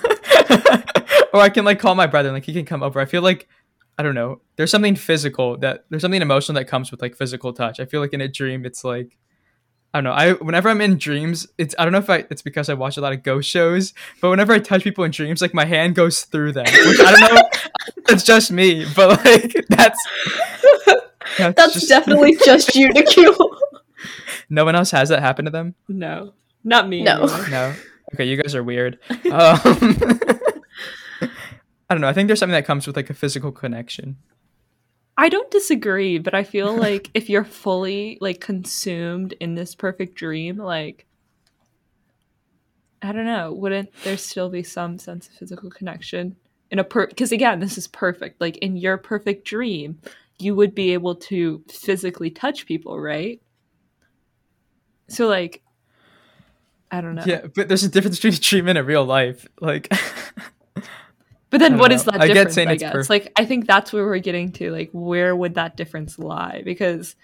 [1.34, 2.98] or I can like call my brother and like he can come over.
[3.00, 3.46] I feel like
[3.98, 4.40] I don't know.
[4.56, 7.80] There's something physical that there's something emotional that comes with like physical touch.
[7.80, 9.18] I feel like in a dream it's like
[9.92, 10.12] I don't know.
[10.12, 12.96] I whenever I'm in dreams, it's I don't know if I it's because I watch
[12.96, 15.94] a lot of ghost shows, but whenever I touch people in dreams, like my hand
[15.94, 16.64] goes through them.
[16.64, 17.42] Which I don't know.
[18.08, 19.98] it's just me, but like that's
[21.38, 23.36] That's just- definitely just you, Nikhil.
[24.50, 25.74] no one else has that happen to them.
[25.88, 27.02] no, not me.
[27.02, 27.22] No.
[27.22, 27.50] anyway.
[27.50, 27.74] No.
[28.14, 28.98] Okay, you guys are weird.
[29.10, 29.20] Um,
[31.20, 32.08] I don't know.
[32.08, 34.16] I think there's something that comes with like a physical connection.
[35.16, 40.14] I don't disagree, but I feel like if you're fully like consumed in this perfect
[40.16, 41.06] dream, like
[43.02, 46.36] I don't know, wouldn't there still be some sense of physical connection
[46.74, 47.06] in a per?
[47.06, 48.40] Because again, this is perfect.
[48.40, 50.00] Like in your perfect dream,
[50.40, 53.40] you would be able to physically touch people, right?
[55.06, 55.62] So like,
[56.90, 57.22] I don't know.
[57.24, 59.46] Yeah, but there's a difference between treatment and real life.
[59.60, 59.92] Like,
[61.50, 62.10] But then what is know.
[62.10, 62.54] that I get difference?
[62.56, 62.90] saying I it's guess.
[62.92, 63.10] perfect.
[63.10, 64.72] Like I think that's where we're getting to.
[64.72, 66.62] Like where would that difference lie?
[66.64, 67.14] Because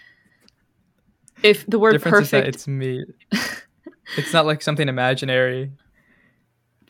[1.42, 3.04] if the word difference is perfect it's me.
[4.16, 5.72] it's not like something imaginary.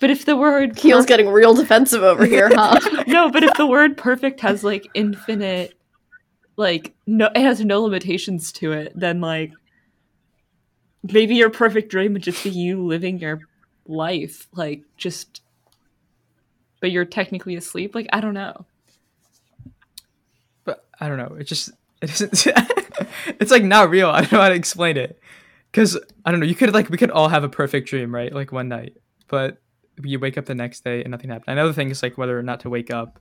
[0.00, 2.80] But if the word Keel's perf- getting real defensive over here, huh?
[3.06, 5.74] No, but if the word perfect has like infinite
[6.56, 9.52] like no it has no limitations to it, then like
[11.02, 13.40] maybe your perfect dream would just be you living your
[13.86, 15.42] life like just
[16.80, 17.94] but you're technically asleep.
[17.94, 18.66] Like I don't know.
[20.64, 21.36] But I don't know.
[21.38, 22.46] It just it isn't.
[23.38, 24.08] it's like not real.
[24.08, 25.20] I don't know how to explain it.
[25.72, 26.46] Cause I don't know.
[26.46, 28.32] You could like we could all have a perfect dream, right?
[28.32, 28.96] Like one night,
[29.28, 29.58] but
[30.04, 31.48] you wake up the next day and nothing happened.
[31.48, 33.18] I know the thing is like whether or not to wake up.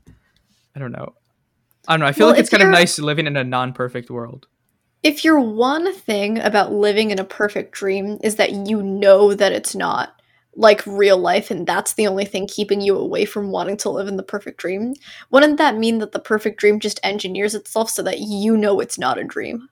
[0.76, 1.16] I don't know.
[1.88, 2.06] I don't know.
[2.08, 4.48] I feel Well, like it's kind of nice living in a non-perfect world.
[5.04, 9.52] if your one thing about living in a perfect dream is that you know that
[9.54, 10.14] it's not
[10.56, 14.08] like real life and that's the only thing keeping you away from wanting to live
[14.08, 14.94] in the perfect dream,
[15.32, 18.98] wouldn't that mean that the perfect dream just engineers itself so that you know it's
[19.00, 19.70] not a dream?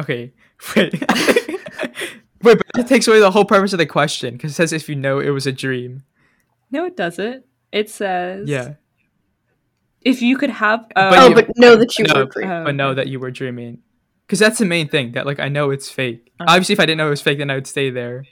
[0.00, 0.32] Okay,
[0.76, 1.02] wait.
[2.46, 4.88] wait, but that takes away the whole purpose of the question because it says if
[4.88, 6.04] you know it was a dream.
[6.70, 7.44] No, it doesn't.
[7.72, 8.74] It says Yeah.
[10.02, 12.52] if you could have But oh, you- but know that you no, were dreaming.
[12.52, 13.78] Oh, but know that you were dreaming.
[14.26, 15.12] Because that's the main thing.
[15.12, 16.32] That like I know it's fake.
[16.40, 16.46] Uh.
[16.48, 18.24] Obviously, if I didn't know it was fake, then I would stay there.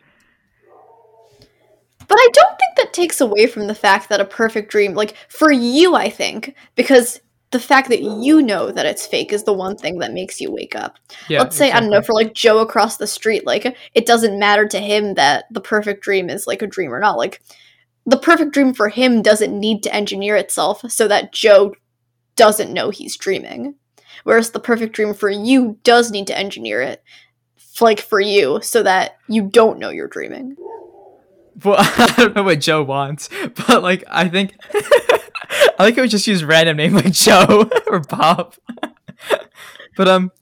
[2.06, 5.14] But I don't think that takes away from the fact that a perfect dream, like
[5.28, 7.20] for you, I think, because
[7.54, 10.50] the fact that you know that it's fake is the one thing that makes you
[10.50, 10.98] wake up.
[11.28, 11.38] Yeah.
[11.38, 14.66] Let's say, I don't know, for like Joe across the street, like it doesn't matter
[14.66, 17.16] to him that the perfect dream is like a dream or not.
[17.16, 17.40] Like
[18.06, 21.76] the perfect dream for him doesn't need to engineer itself so that Joe
[22.34, 23.76] doesn't know he's dreaming.
[24.24, 27.04] Whereas the perfect dream for you does need to engineer it,
[27.80, 30.56] like for you, so that you don't know you're dreaming.
[31.62, 33.30] Well, I don't know what Joe wants,
[33.68, 34.56] but like I think
[35.78, 38.54] I like it would just use random name like Joe or Bob.
[39.96, 40.32] but um,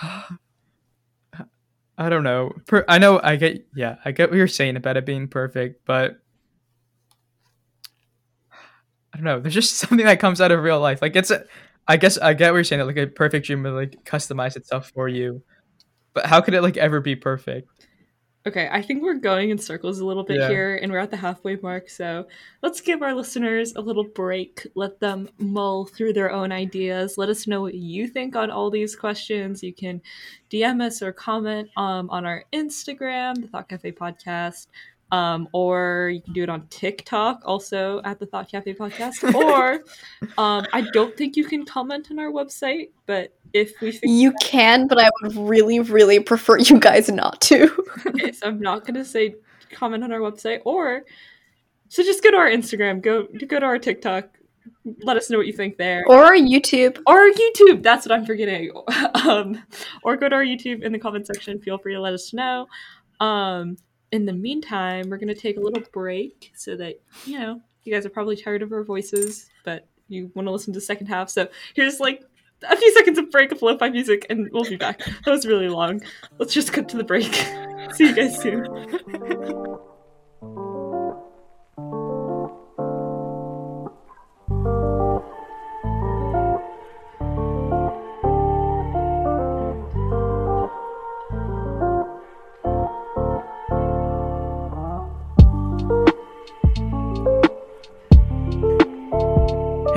[1.98, 2.52] I don't know.
[2.66, 5.84] Per- I know I get yeah I get what you're saying about it being perfect,
[5.84, 6.18] but
[9.12, 9.40] I don't know.
[9.40, 11.02] There's just something that comes out of real life.
[11.02, 11.44] Like it's a,
[11.86, 12.78] I guess I get what you're saying.
[12.78, 15.42] That like a perfect dream would like customize itself for you,
[16.14, 17.68] but how could it like ever be perfect?
[18.46, 20.48] Okay, I think we're going in circles a little bit Yeah.
[20.48, 21.90] here, and we're at the halfway mark.
[21.90, 22.26] So
[22.62, 24.66] let's give our listeners a little break.
[24.74, 27.18] Let them mull through their own ideas.
[27.18, 29.62] Let us know what you think on all these questions.
[29.62, 30.00] You can
[30.48, 34.68] DM us or comment um, on our Instagram, the Thought Cafe Podcast,
[35.12, 39.34] um, or you can do it on TikTok, also at the Thought Cafe Podcast.
[39.34, 39.84] or
[40.38, 44.86] um, I don't think you can comment on our website, but if we You can,
[44.86, 47.86] but I would really, really prefer you guys not to.
[48.06, 49.34] okay, so I'm not gonna say
[49.72, 51.04] comment on our website or
[51.88, 54.28] so just go to our Instagram, go go to our TikTok,
[55.02, 56.04] let us know what you think there.
[56.06, 56.98] or YouTube.
[57.06, 58.70] Or YouTube, that's what I'm forgetting.
[59.26, 59.62] um,
[60.02, 61.60] or go to our YouTube in the comment section.
[61.60, 62.66] Feel free to let us know.
[63.18, 63.76] Um,
[64.12, 68.04] in the meantime, we're gonna take a little break so that you know you guys
[68.04, 71.30] are probably tired of our voices, but you want to listen to the second half.
[71.30, 72.24] So here's like
[72.68, 74.98] a few seconds of break of lo-fi music, and we'll be back.
[75.24, 76.02] That was really long.
[76.38, 77.32] Let's just cut to the break.
[77.94, 79.66] See you guys soon.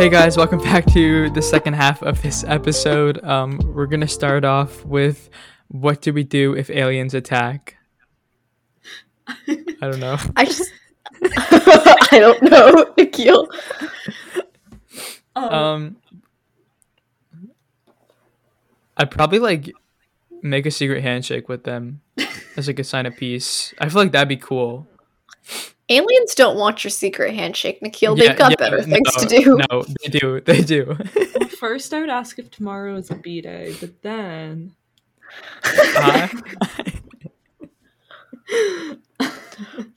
[0.04, 3.24] Hey guys, welcome back to the second half of this episode.
[3.24, 5.30] Um, we're gonna start off with
[5.70, 7.78] what do we do if aliens attack?
[9.48, 10.18] I don't know.
[10.36, 10.70] I just.
[11.24, 13.48] I don't know, Nikhil.
[15.38, 15.96] Um, Um,
[18.98, 19.72] I'd probably like
[20.42, 22.02] make a secret handshake with them
[22.58, 23.74] as like a sign of peace.
[23.80, 24.86] I feel like that'd be cool.
[25.94, 28.16] Aliens don't want your secret handshake, Nikhil.
[28.16, 29.60] They've got yeah, better things to do.
[29.72, 30.42] No, they do.
[30.42, 30.98] They do.
[31.16, 34.74] well, first, I would ask if tomorrow is a B day, but then.
[35.96, 36.28] Uh,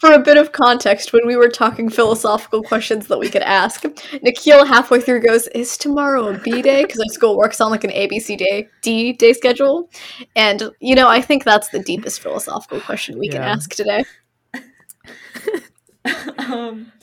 [0.01, 3.85] For a bit of context, when we were talking philosophical questions that we could ask,
[4.23, 7.85] Nikhil halfway through goes, "Is tomorrow a B day?" Because our school works on like
[7.85, 9.89] an A B C day D day schedule,
[10.37, 14.05] and you know I think that's the deepest philosophical question we can ask today.
[16.39, 16.93] um.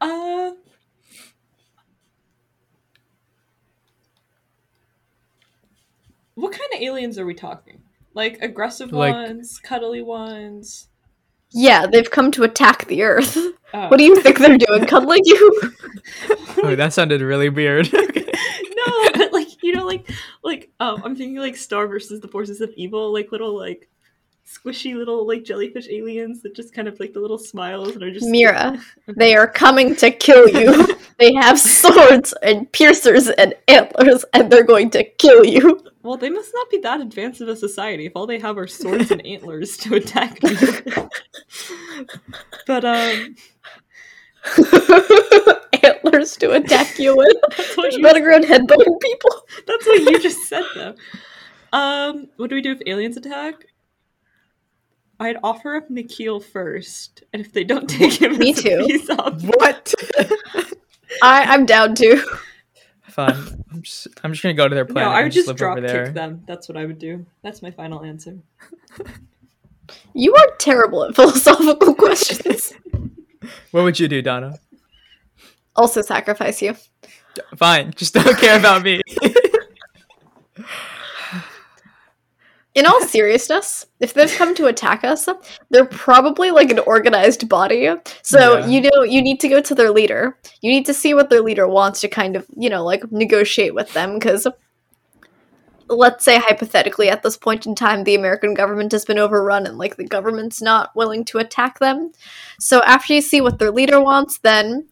[0.00, 0.50] Uh.
[6.34, 7.82] What kind of aliens are we talking?
[8.14, 10.88] Like aggressive Like- ones, cuddly ones.
[11.54, 13.36] Yeah, they've come to attack the Earth.
[13.74, 13.88] Oh.
[13.88, 14.86] What do you think they're doing?
[14.86, 15.72] Cuddling you?
[16.62, 17.92] oh, that sounded really weird.
[17.92, 20.10] no, but like you know, like
[20.42, 23.88] like um, I'm thinking like Star versus the Forces of Evil, like little like
[24.46, 28.12] squishy little like jellyfish aliens that just kind of like the little smiles and are
[28.12, 28.78] just Mira,
[29.16, 30.96] they are coming to kill you.
[31.18, 35.84] they have swords and piercers and antlers, and they're going to kill you.
[36.02, 38.66] Well, they must not be that advanced of a society if all they have are
[38.66, 40.56] swords and antlers to attack me.
[42.66, 43.36] but um,
[45.82, 47.36] antlers to attack you with.
[47.56, 49.30] that's what you and headbutting people.
[49.66, 50.94] that's what you just said though.
[51.72, 53.66] Um, what do we do if aliens attack?
[55.22, 58.86] I'd offer up Nikhil first, and if they don't take him, Me as a too.
[58.86, 59.94] peace what?
[61.22, 62.22] I, I'm down to.
[63.08, 63.64] Fine.
[63.70, 65.10] I'm just, I'm just gonna go to their planet.
[65.10, 66.42] No, I would just live drop kick them.
[66.46, 67.26] That's what I would do.
[67.42, 68.38] That's my final answer.
[70.14, 72.72] You are terrible at philosophical questions.
[73.70, 74.58] What would you do, Donna?
[75.74, 76.76] also sacrifice you.
[77.56, 79.00] Fine, just don't care about me.
[82.74, 85.28] In all seriousness, if they've come to attack us,
[85.70, 87.90] they're probably like an organized body.
[88.22, 88.66] So Yeah.
[88.66, 90.38] you know you need to go to their leader.
[90.62, 93.74] You need to see what their leader wants to kind of, you know, like negotiate
[93.74, 94.46] with them because
[95.88, 99.76] let's say hypothetically at this point in time the American government has been overrun and
[99.76, 102.12] like the government's not willing to attack them.
[102.58, 104.88] So after you see what their leader wants, then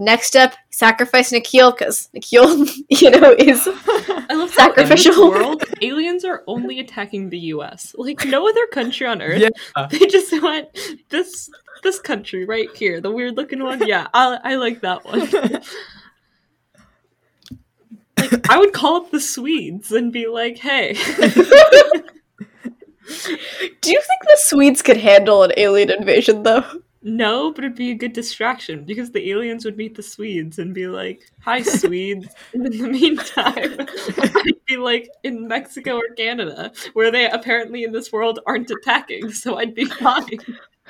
[0.00, 5.30] next step sacrifice Nikhil because Nikhil, you know, is I love how in this Sacrificial.
[5.30, 7.94] world, aliens are only attacking the U.S.
[7.96, 9.40] Like no other country on Earth.
[9.40, 9.86] yeah.
[9.90, 10.68] They just want
[11.10, 11.48] this
[11.82, 13.86] this country right here, the weird looking one.
[13.86, 15.20] Yeah, I, I like that one.
[18.16, 20.94] like I would call up the Swedes and be like, "Hey,
[23.82, 26.64] Do you think the Swedes could handle an alien invasion though?
[27.02, 30.74] No," but it'd be a good distraction because the aliens would meet the Swedes and
[30.74, 33.76] be like, "Hi, Swedes." and in the meantime,
[34.46, 39.30] I'd be like in Mexico or Canada, where they apparently in this world aren't attacking,
[39.32, 40.38] so I'd be fine.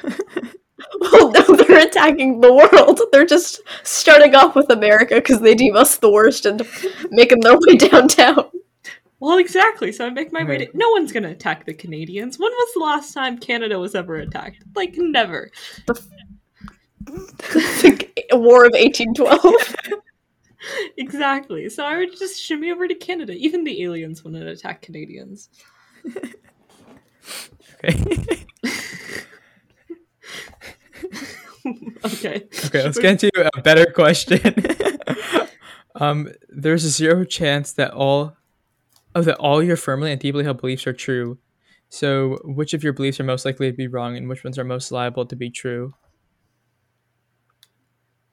[0.99, 3.01] Well, no, they're attacking the world.
[3.13, 6.67] They're just starting off with America because they deem us the worst and
[7.11, 8.47] making their way downtown.
[9.21, 9.93] Well, exactly.
[9.93, 10.69] So I make my way to.
[10.75, 12.39] No one's gonna attack the Canadians.
[12.39, 14.65] When was the last time Canada was ever attacked?
[14.75, 15.51] Like never.
[15.87, 16.03] the
[18.33, 19.77] War of 1812.
[20.99, 21.71] Exactly.
[21.71, 23.33] So I would just shimmy over to Canada.
[23.33, 25.49] Even the aliens wouldn't attack Canadians.
[26.07, 26.25] Okay.
[32.05, 32.47] okay.
[32.67, 34.55] okay, let's get into a better question.
[35.95, 38.37] um, there's a zero chance that all
[39.15, 41.39] of that all your firmly and deeply held beliefs are true.
[41.89, 44.65] So, which of your beliefs are most likely to be wrong, and which ones are
[44.65, 45.93] most liable to be true?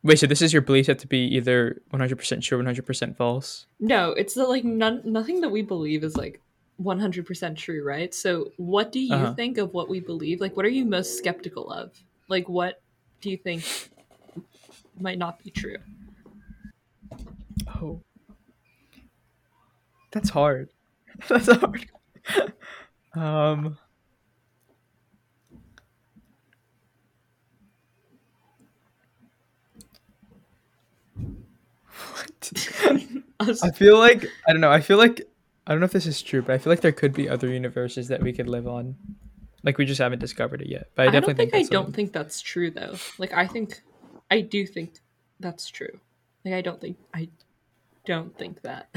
[0.04, 3.66] Wait, so this is your beliefs have to be either 100% true, 100% false.
[3.80, 5.02] No, it's that like none.
[5.04, 6.42] Nothing that we believe is like.
[6.80, 8.14] 100% true, right?
[8.14, 9.34] So, what do you Uh-huh.
[9.34, 10.40] think of what we believe?
[10.40, 11.92] Like, what are you most skeptical of?
[12.30, 12.84] Like, what
[13.20, 13.64] do you think
[15.00, 15.78] might not be true?
[17.68, 18.00] Oh,
[20.12, 20.70] that's hard.
[21.28, 21.86] That's hard.
[23.14, 23.78] um.
[33.40, 33.64] What?
[33.64, 34.72] I feel like I don't know.
[34.72, 35.22] I feel like
[35.66, 37.48] I don't know if this is true, but I feel like there could be other
[37.48, 38.96] universes that we could live on.
[39.64, 40.90] Like we just haven't discovered it yet.
[40.96, 42.96] But I I, definitely don't think, think, I don't think that's true though.
[43.18, 43.82] Like I think
[44.32, 45.00] I do think
[45.40, 46.00] that's true.
[46.46, 47.30] Like I don't think I
[48.06, 48.90] don't think that.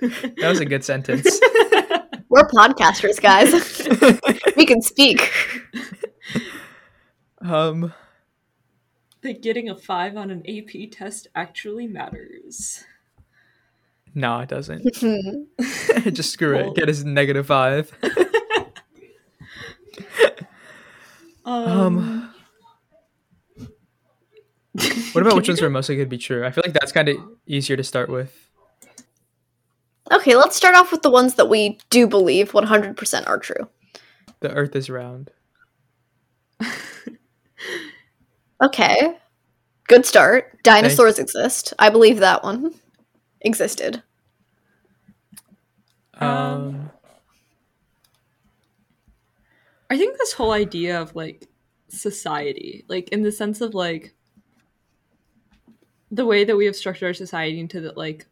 [0.00, 1.40] That was a good sentence.
[2.28, 3.52] We're podcasters, guys.
[4.56, 5.32] we can speak.
[7.42, 7.92] um.
[9.22, 12.84] that getting a 5 on an AP test actually matters.
[14.14, 14.82] No, it doesn't.
[16.12, 16.76] Just screw Well- it.
[16.76, 17.92] Get his negative five.
[21.44, 22.32] Um.
[25.12, 26.44] What about which ones are mostly going to be true?
[26.46, 28.49] I feel like that's kind of easier to start with.
[30.12, 33.68] Okay, let's start off with the ones that we do believe 100% are true.
[34.40, 35.30] The Earth is round.
[38.62, 39.16] Okay.
[39.88, 40.62] Good start.
[40.62, 41.72] Dinosaurs exist.
[41.78, 42.74] I believe that one
[43.40, 44.02] existed.
[46.14, 46.28] Um.
[46.28, 46.90] Um,
[49.88, 51.48] I think this whole idea of like
[51.88, 54.14] society, like in the sense of like
[56.12, 58.26] the way that we have structured our society into that, like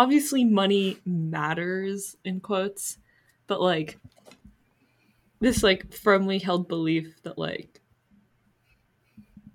[0.00, 2.96] obviously money matters in quotes,
[3.46, 3.98] but like
[5.40, 7.82] this like firmly held belief that like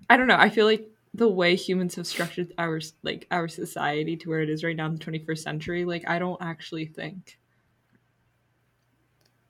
[0.08, 4.16] I don't know, I feel like the way humans have structured our like our society
[4.18, 7.38] to where it is right now in the 21st century, like I don't actually think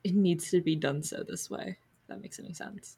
[0.03, 1.77] it needs to be done so this way.
[2.01, 2.97] If that makes any sense.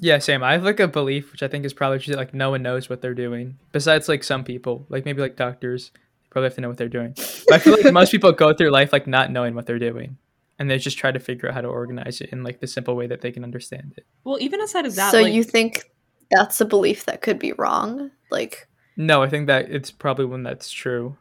[0.00, 0.42] Yeah, same.
[0.42, 2.88] I have like a belief, which I think is probably just like no one knows
[2.88, 3.58] what they're doing.
[3.70, 5.92] Besides, like some people, like maybe like doctors,
[6.32, 7.12] probably have to know what they're doing.
[7.48, 10.16] But I feel like most people go through life like not knowing what they're doing,
[10.58, 12.96] and they just try to figure out how to organize it in like the simple
[12.96, 14.06] way that they can understand it.
[14.24, 15.84] Well, even aside of that, so like, you think
[16.30, 18.10] that's a belief that could be wrong?
[18.30, 18.66] Like,
[18.96, 21.16] No, I think that it's probably one that's true.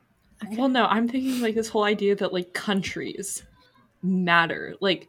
[0.58, 3.44] well, no, I'm thinking like this whole idea that like countries
[4.02, 5.08] matter, like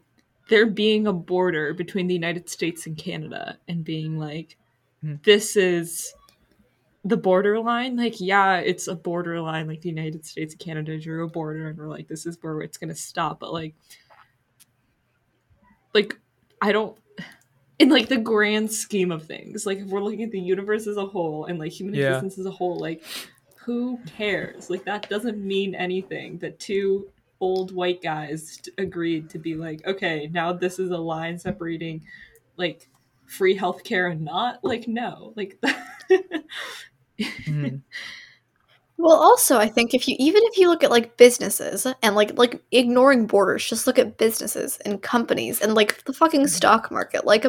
[0.49, 4.57] there being a border between the United States and Canada, and being like,
[5.03, 5.15] Hmm.
[5.25, 6.13] this is
[7.05, 7.97] the borderline.
[7.97, 9.67] Like, yeah, it's a borderline.
[9.67, 12.61] Like the United States and Canada drew a border, and we're like, this is where
[12.61, 13.41] it's gonna stop.
[13.41, 13.75] But like,
[15.95, 16.19] like
[16.61, 16.97] I don't
[17.79, 20.97] in like the grand scheme of things, like if we're looking at the universe as
[20.97, 22.09] a whole and like human Yeah.
[22.17, 23.03] existence as a whole, like
[23.57, 24.71] who cares?
[24.71, 27.09] Like that doesn't mean anything that two
[27.41, 32.05] old white guys t- agreed to be like, okay, now this is a line separating
[32.57, 32.89] like
[33.27, 35.33] free healthcare and not like no.
[35.35, 35.61] Like
[37.47, 37.83] Mhm.
[38.99, 42.39] Well, also, I think if you even if you look at like businesses and like
[42.39, 47.25] like ignoring borders, just look at businesses and companies and like the fucking stock market.
[47.25, 47.45] Like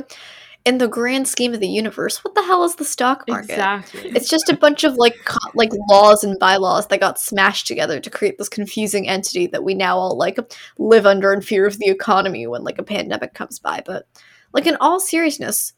[0.65, 3.51] in the grand scheme of the universe, what the hell is the stock market?
[3.51, 4.09] exactly.
[4.15, 7.99] It's just a bunch of like co- like laws and bylaws that got smashed together
[7.99, 10.39] to create this confusing entity that we now all like
[10.79, 13.83] live under in fear of the economy when like a pandemic comes by.
[13.85, 14.07] But
[14.53, 15.73] like in all seriousness,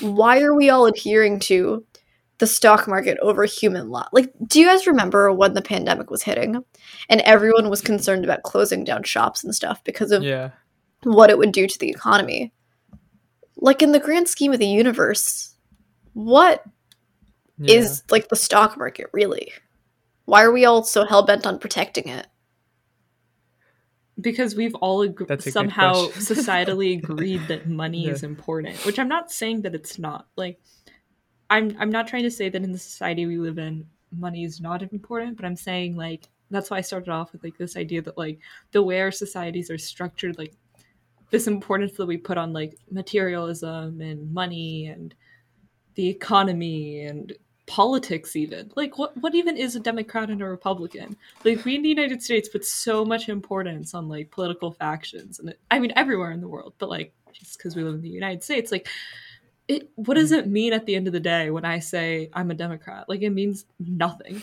[0.00, 1.86] why are we all adhering to
[2.38, 4.08] the stock market over human law?
[4.12, 6.62] Like, do you guys remember when the pandemic was hitting
[7.08, 10.50] and everyone was concerned about closing down shops and stuff because of yeah.
[11.02, 12.52] what it would do to the economy?
[13.56, 15.54] Like in the grand scheme of the universe,
[16.12, 16.62] what
[17.58, 17.76] yeah.
[17.76, 19.52] is like the stock market really?
[20.26, 22.26] Why are we all so hell bent on protecting it?
[24.20, 26.36] because we've all ag- That's a good somehow question.
[26.36, 28.12] societally agreed that money Yeah.
[28.12, 30.60] is important which i'm not saying that it's not like
[31.50, 33.86] i'm i'm not trying to say that in the society we live in
[34.16, 37.56] money is not important but i'm saying like that's why i started off with like
[37.58, 38.38] this idea that like
[38.72, 40.54] the way our societies are structured like
[41.30, 45.14] this importance that we put on like materialism and money and
[45.94, 47.32] the economy and
[47.66, 48.70] politics even.
[48.76, 51.16] Like what what even is a democrat and a republican?
[51.44, 55.50] Like we in the united states put so much importance on like political factions and
[55.50, 58.08] it, i mean everywhere in the world but like just because we live in the
[58.08, 58.88] united states like
[59.68, 62.50] it what does it mean at the end of the day when i say i'm
[62.50, 64.42] a democrat like it means nothing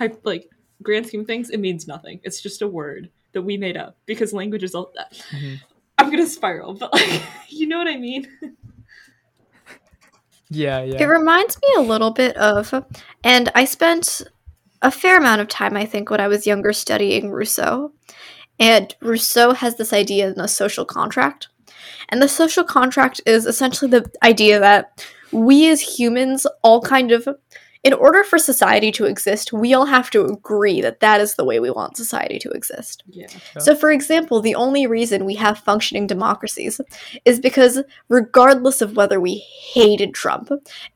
[0.00, 0.50] I, like
[0.82, 3.96] grand scheme of things it means nothing it's just a word that we made up
[4.06, 4.92] because language is all
[5.30, 5.60] Mhm.
[5.98, 8.26] i'm gonna spiral but like you know what i mean
[10.50, 11.02] Yeah, yeah.
[11.02, 12.74] It reminds me a little bit of,
[13.24, 14.20] and I spent
[14.82, 17.92] a fair amount of time, I think, when I was younger studying Rousseau.
[18.60, 21.48] And Rousseau has this idea in a social contract.
[22.08, 27.26] And the social contract is essentially the idea that we as humans all kind of,
[27.84, 31.44] in order for society to exist, we all have to agree that that is the
[31.44, 33.02] way we want society to exist.
[33.08, 33.26] yeah
[33.58, 36.80] So, for example, the only reason we have functioning democracies
[37.24, 39.38] is because, regardless of whether we
[39.72, 40.50] hated Trump,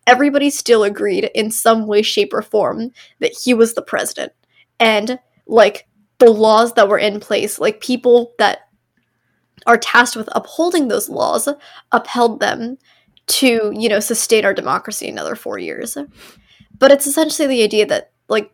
[0.06, 4.32] everybody still agreed in some way, shape, or form that he was the president.
[4.78, 5.18] And,
[5.48, 8.65] like, the laws that were in place, like, people that
[9.66, 11.48] are tasked with upholding those laws
[11.92, 12.78] upheld them
[13.26, 15.96] to, you know, sustain our democracy another four years.
[16.78, 18.52] But it's essentially the idea that, like,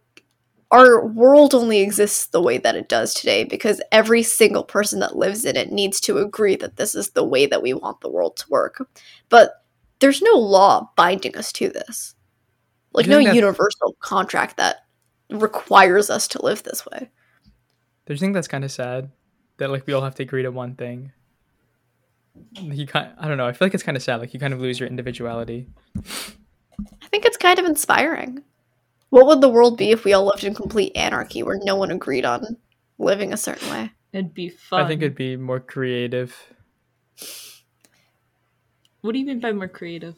[0.71, 5.17] our world only exists the way that it does today because every single person that
[5.17, 8.11] lives in it needs to agree that this is the way that we want the
[8.11, 8.89] world to work.
[9.29, 9.63] But
[10.01, 12.15] there's no law binding us to this.
[12.95, 14.87] Like no universal contract that
[15.31, 17.11] requires us to live this way.
[18.07, 19.11] Don't you think that's kind of sad
[19.59, 21.12] that like we all have to agree to one thing?
[22.53, 23.46] You kind I don't know.
[23.46, 24.20] I feel like it's kind of sad.
[24.20, 25.66] Like you kind of lose your individuality.
[25.96, 28.42] I think it's kind of inspiring.
[29.11, 31.90] What would the world be if we all lived in complete anarchy where no one
[31.90, 32.57] agreed on
[32.98, 33.90] living a certain way?
[34.12, 36.36] it'd be fun I think it'd be more creative.
[39.00, 40.16] what do you mean by more creative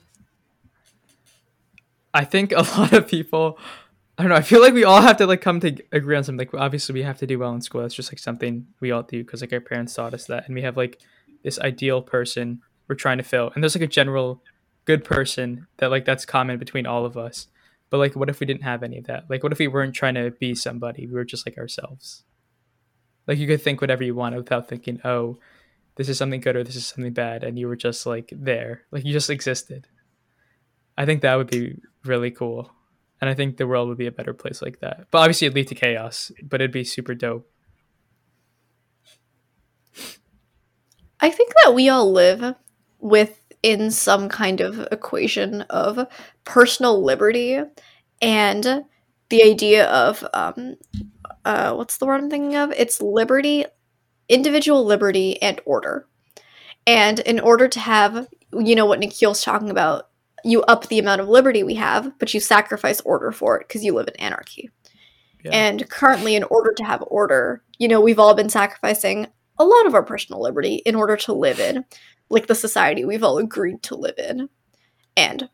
[2.12, 3.58] I think a lot of people.
[4.16, 4.36] I don't know.
[4.36, 6.46] I feel like we all have to like come to agree on something.
[6.46, 7.82] Like obviously we have to do well in school.
[7.82, 10.54] That's just like something we all do because like our parents taught us that, and
[10.54, 11.00] we have like
[11.42, 14.42] this ideal person we're trying to fill, and there's like a general
[14.84, 17.48] good person that like that's common between all of us.
[17.90, 19.24] But like, what if we didn't have any of that?
[19.28, 21.06] Like, what if we weren't trying to be somebody?
[21.06, 22.24] We were just like ourselves.
[23.26, 25.38] Like you could think whatever you want without thinking, oh,
[25.96, 28.82] this is something good or this is something bad, and you were just like there,
[28.92, 29.88] like you just existed.
[30.96, 32.70] I think that would be really cool.
[33.24, 35.06] And I think the world would be a better place like that.
[35.10, 37.50] But obviously it'd lead to chaos, but it'd be super dope.
[41.20, 42.54] I think that we all live
[42.98, 46.06] within some kind of equation of
[46.44, 47.62] personal liberty
[48.20, 48.84] and
[49.30, 50.74] the idea of um
[51.46, 52.72] uh what's the word I'm thinking of?
[52.72, 53.64] It's liberty,
[54.28, 56.06] individual liberty and order.
[56.86, 60.10] And in order to have you know what Nikhil's talking about,
[60.44, 63.84] you up the amount of liberty we have, but you sacrifice order for it because
[63.84, 64.70] you live in anarchy.
[65.44, 65.50] Yeah.
[65.52, 69.26] And currently, in order to have order, you know, we've all been sacrificing
[69.58, 71.84] a lot of our personal liberty in order to live in,
[72.30, 74.48] like the society we've all agreed to live in.
[75.16, 75.48] And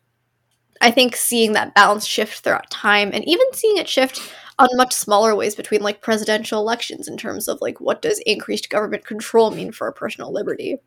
[0.79, 4.93] I think seeing that balance shift throughout time and even seeing it shift on much
[4.93, 9.51] smaller ways between like presidential elections in terms of like what does increased government control
[9.51, 10.77] mean for our personal liberty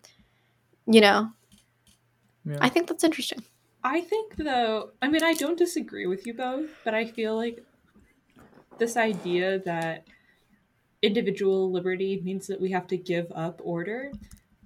[0.87, 1.31] you know,
[2.45, 2.59] Yeah.
[2.61, 3.43] I think that's interesting.
[3.85, 7.65] I think though, I mean, I don't disagree with you both, but I feel like
[8.79, 10.07] this idea that
[11.03, 14.13] individual liberty means that we have to give up order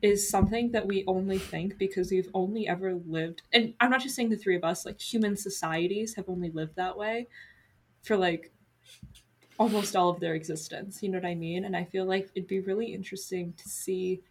[0.02, 4.14] is something that we only think because we've only ever lived and I'm not just
[4.14, 7.28] saying the three of us, like human societies have only lived that way
[8.02, 8.52] for like
[9.58, 11.02] almost all of their existence.
[11.02, 11.64] You know what I mean?
[11.64, 14.22] And I feel like it'd be really interesting to see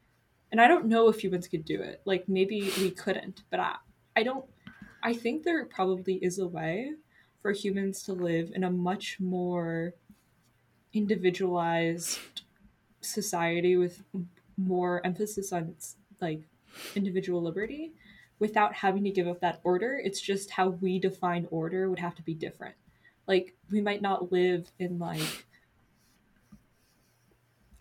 [0.51, 2.01] and I don't know if humans could do it.
[2.05, 3.77] Like maybe we couldn't, but I
[4.15, 4.45] I don't
[5.07, 6.91] I think there probably is a way
[7.41, 9.93] for humans to live in a much more
[10.91, 12.19] individualized
[12.99, 14.03] society with
[14.57, 15.75] more emphasis on
[16.19, 16.41] like
[16.93, 17.93] individual liberty
[18.39, 19.97] without having to give up that order.
[20.03, 22.75] It's just how we define order would have to be different.
[23.27, 25.45] Like we might not live in like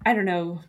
[0.04, 0.60] I don't know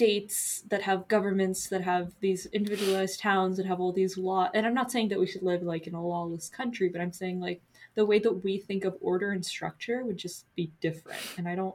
[0.00, 4.64] states that have governments that have these individualized towns that have all these law and
[4.66, 7.38] i'm not saying that we should live like in a lawless country but i'm saying
[7.38, 7.60] like
[7.96, 11.54] the way that we think of order and structure would just be different and i
[11.54, 11.74] don't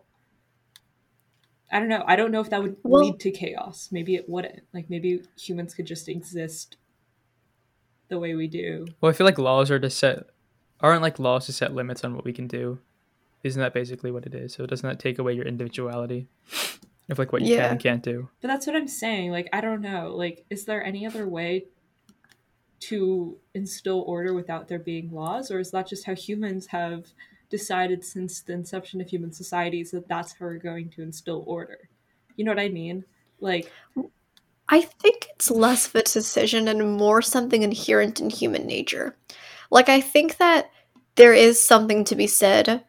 [1.71, 4.28] i don't know i don't know if that would Well- lead to chaos maybe it
[4.28, 6.78] wouldn't like maybe humans could just exist
[8.07, 10.23] the way we do Well, I feel like laws are to set
[10.80, 12.80] aren't like laws to set limits on what we can do.
[13.43, 14.53] Isn't that basically what it is?
[14.53, 16.28] So doesn't that take away your individuality
[17.10, 17.64] of like what you Yeah.
[17.64, 18.30] can and can't do?
[18.41, 19.32] But that's what I'm saying.
[19.32, 20.14] Like, I don't know.
[20.16, 21.66] Like, is there any other way
[22.82, 25.51] to instill order without there being laws?
[25.51, 27.06] Or is that just how humans have
[27.49, 31.89] decided since the inception of human societies that that's how we're going to instill order?
[32.36, 33.06] You know what I mean?
[33.39, 33.72] Like,
[34.68, 39.16] I think it's less of a decision and more something inherent in human nature.
[39.70, 40.72] Like, I think that
[41.16, 42.84] there is something to be said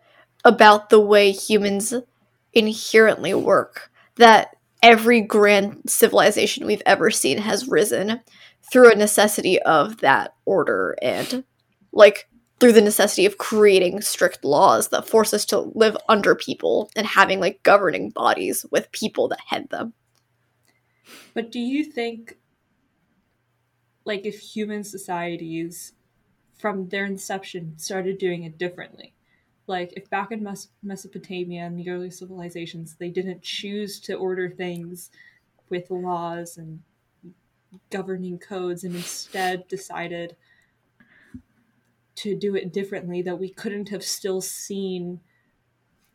[0.45, 1.95] about the way humans
[2.53, 8.21] inherently work, that every grand civilization we've ever seen has risen
[8.71, 11.45] through a necessity of that order and,
[11.93, 16.91] like, through the necessity of creating strict laws that force us to live under people
[16.97, 19.93] and having, like, governing bodies with people that head them.
[21.35, 22.39] but do you think,
[24.05, 25.93] like, if human societies
[26.57, 29.16] from their inception started doing it differently?
[29.67, 34.49] Like, if back in Mes- Mesopotamia and the early civilizations, they didn't choose to order
[34.51, 35.11] things
[35.69, 36.83] with laws and
[37.91, 40.37] governing codes and instead decided
[42.17, 45.21] to do it differently, that we couldn't have still seen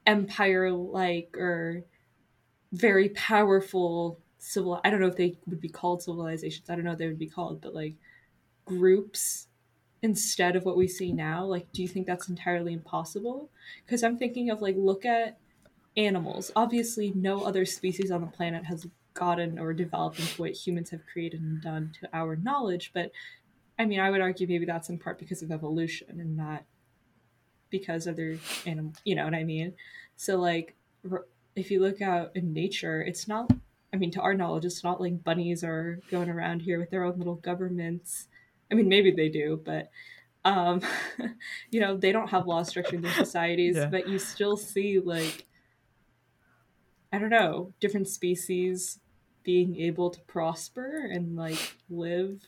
[0.08, 1.84] empire like or
[2.72, 6.70] very powerful civil I don't know if they would be called civilizations.
[6.70, 7.96] I don't know what they would be called, but like
[8.66, 9.48] groups
[10.02, 11.46] instead of what we see now.
[11.46, 13.50] Like do you think that's entirely impossible?
[13.88, 15.38] Cuz I'm thinking of like look at
[15.98, 16.52] animals.
[16.56, 21.06] Obviously no other species on the planet has gotten or developed into what humans have
[21.06, 23.12] created and done to our knowledge, but
[23.78, 26.64] I mean, I would argue maybe that's in part because of evolution and not
[27.70, 29.74] because other their animal, you know what I mean?
[30.16, 30.76] So like
[31.56, 33.52] if you look out in nature, it's not
[33.94, 37.04] I mean, to our knowledge, it's not like bunnies are going around here with their
[37.04, 38.30] own little governments.
[38.72, 39.90] I mean, maybe they do, but
[40.46, 40.82] um,
[41.72, 43.88] you know, they don't have laws structuring their societies, Yeah.
[43.88, 45.46] but you still see like
[47.14, 49.00] I don't know, different species
[49.44, 52.42] being able to prosper and like live.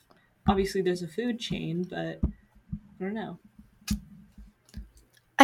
[0.47, 3.39] Obviously, there's a food chain, but I don't know.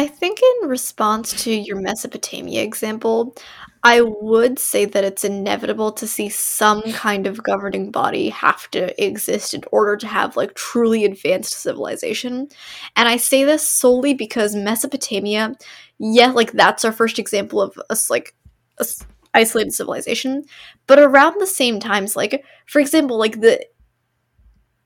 [0.00, 3.36] I think in response to your Mesopotamia example,
[3.82, 9.04] I would say that it's inevitable to see some kind of governing body have to
[9.04, 12.48] exist in order to have like truly advanced civilization.
[12.96, 15.54] And I say this solely because Mesopotamia,
[15.98, 18.34] yeah, like that's our first example of us like
[18.78, 20.44] a s- isolated civilization,
[20.86, 23.66] but around the same times like for example, like the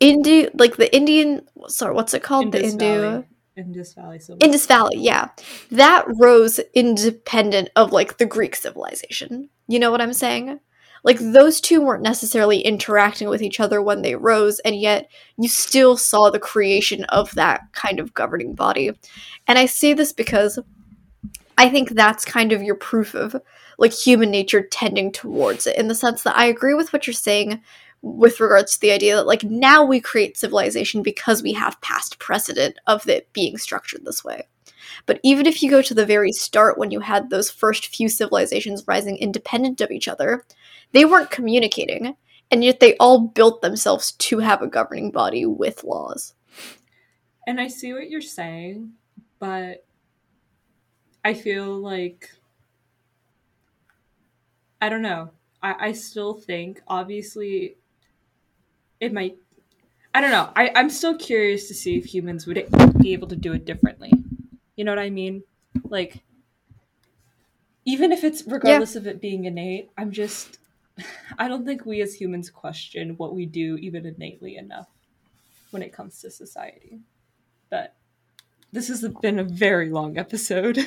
[0.00, 2.46] Indu like the Indian sorry, what's it called?
[2.46, 3.24] Indus the Indu Valley,
[3.56, 4.18] Indus Valley.
[4.18, 5.28] So Indus Valley, yeah.
[5.70, 9.48] That rose independent of like the Greek civilization.
[9.68, 10.60] You know what I'm saying?
[11.04, 15.48] Like those two weren't necessarily interacting with each other when they rose, and yet you
[15.48, 18.90] still saw the creation of that kind of governing body.
[19.46, 20.58] And I say this because
[21.58, 23.36] I think that's kind of your proof of
[23.78, 27.14] like human nature tending towards it in the sense that I agree with what you're
[27.14, 27.60] saying
[28.04, 32.18] with regards to the idea that like now we create civilization because we have past
[32.18, 34.46] precedent of it being structured this way.
[35.06, 38.10] But even if you go to the very start when you had those first few
[38.10, 40.44] civilizations rising independent of each other,
[40.92, 42.14] they weren't communicating,
[42.50, 46.34] and yet they all built themselves to have a governing body with laws.
[47.46, 48.92] And I see what you're saying,
[49.38, 49.86] but
[51.24, 52.30] I feel like
[54.82, 55.30] I don't know.
[55.62, 57.78] I, I still think obviously
[59.04, 59.36] it might.
[60.12, 60.50] I don't know.
[60.54, 62.66] I, I'm still curious to see if humans would
[63.00, 64.12] be able to do it differently.
[64.76, 65.42] You know what I mean?
[65.84, 66.22] Like,
[67.84, 69.00] even if it's regardless yeah.
[69.00, 70.58] of it being innate, I'm just.
[71.38, 74.88] I don't think we as humans question what we do even innately enough
[75.70, 77.00] when it comes to society.
[77.70, 77.94] But
[78.72, 80.78] this has been a very long episode.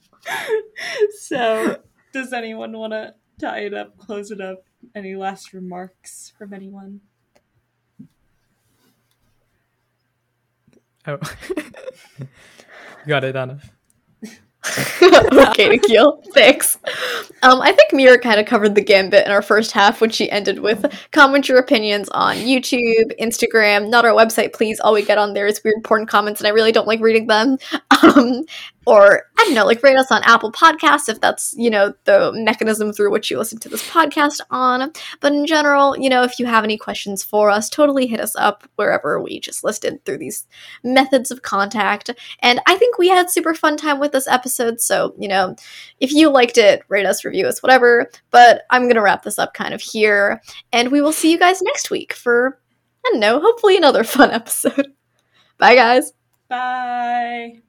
[1.20, 1.80] so,
[2.12, 4.64] does anyone want to tie it up, close it up?
[4.94, 7.00] Any last remarks from anyone?
[11.06, 11.18] Oh.
[13.06, 13.60] Got it, Anna.
[15.02, 16.22] okay, Nikhil.
[16.34, 16.78] Thanks.
[17.42, 20.30] Um, I think Mira kind of covered the gambit in our first half when she
[20.30, 24.80] ended with comment your opinions on YouTube, Instagram, not our website, please.
[24.80, 27.26] All we get on there is weird porn comments, and I really don't like reading
[27.26, 27.58] them.
[28.02, 28.44] Um,
[28.86, 32.32] or I don't know, like rate us on Apple Podcasts if that's, you know, the
[32.32, 34.92] mechanism through which you listen to this podcast on.
[35.20, 38.36] But in general, you know, if you have any questions for us, totally hit us
[38.36, 40.46] up wherever we just listed through these
[40.84, 42.10] methods of contact.
[42.40, 44.80] And I think we had super fun time with this episode.
[44.80, 45.56] So, you know,
[45.98, 48.08] if you liked it, rate us, review us, whatever.
[48.30, 50.40] But I'm going to wrap this up kind of here.
[50.72, 52.60] And we will see you guys next week for,
[53.04, 54.92] I don't know, hopefully another fun episode.
[55.58, 56.12] Bye, guys.
[56.48, 57.65] Bye.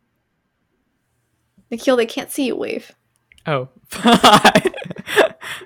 [1.69, 2.93] Nikhil, they can't see you wave.
[3.45, 3.69] Oh,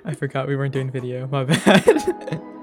[0.04, 1.26] I forgot we weren't doing video.
[1.26, 2.42] My bad.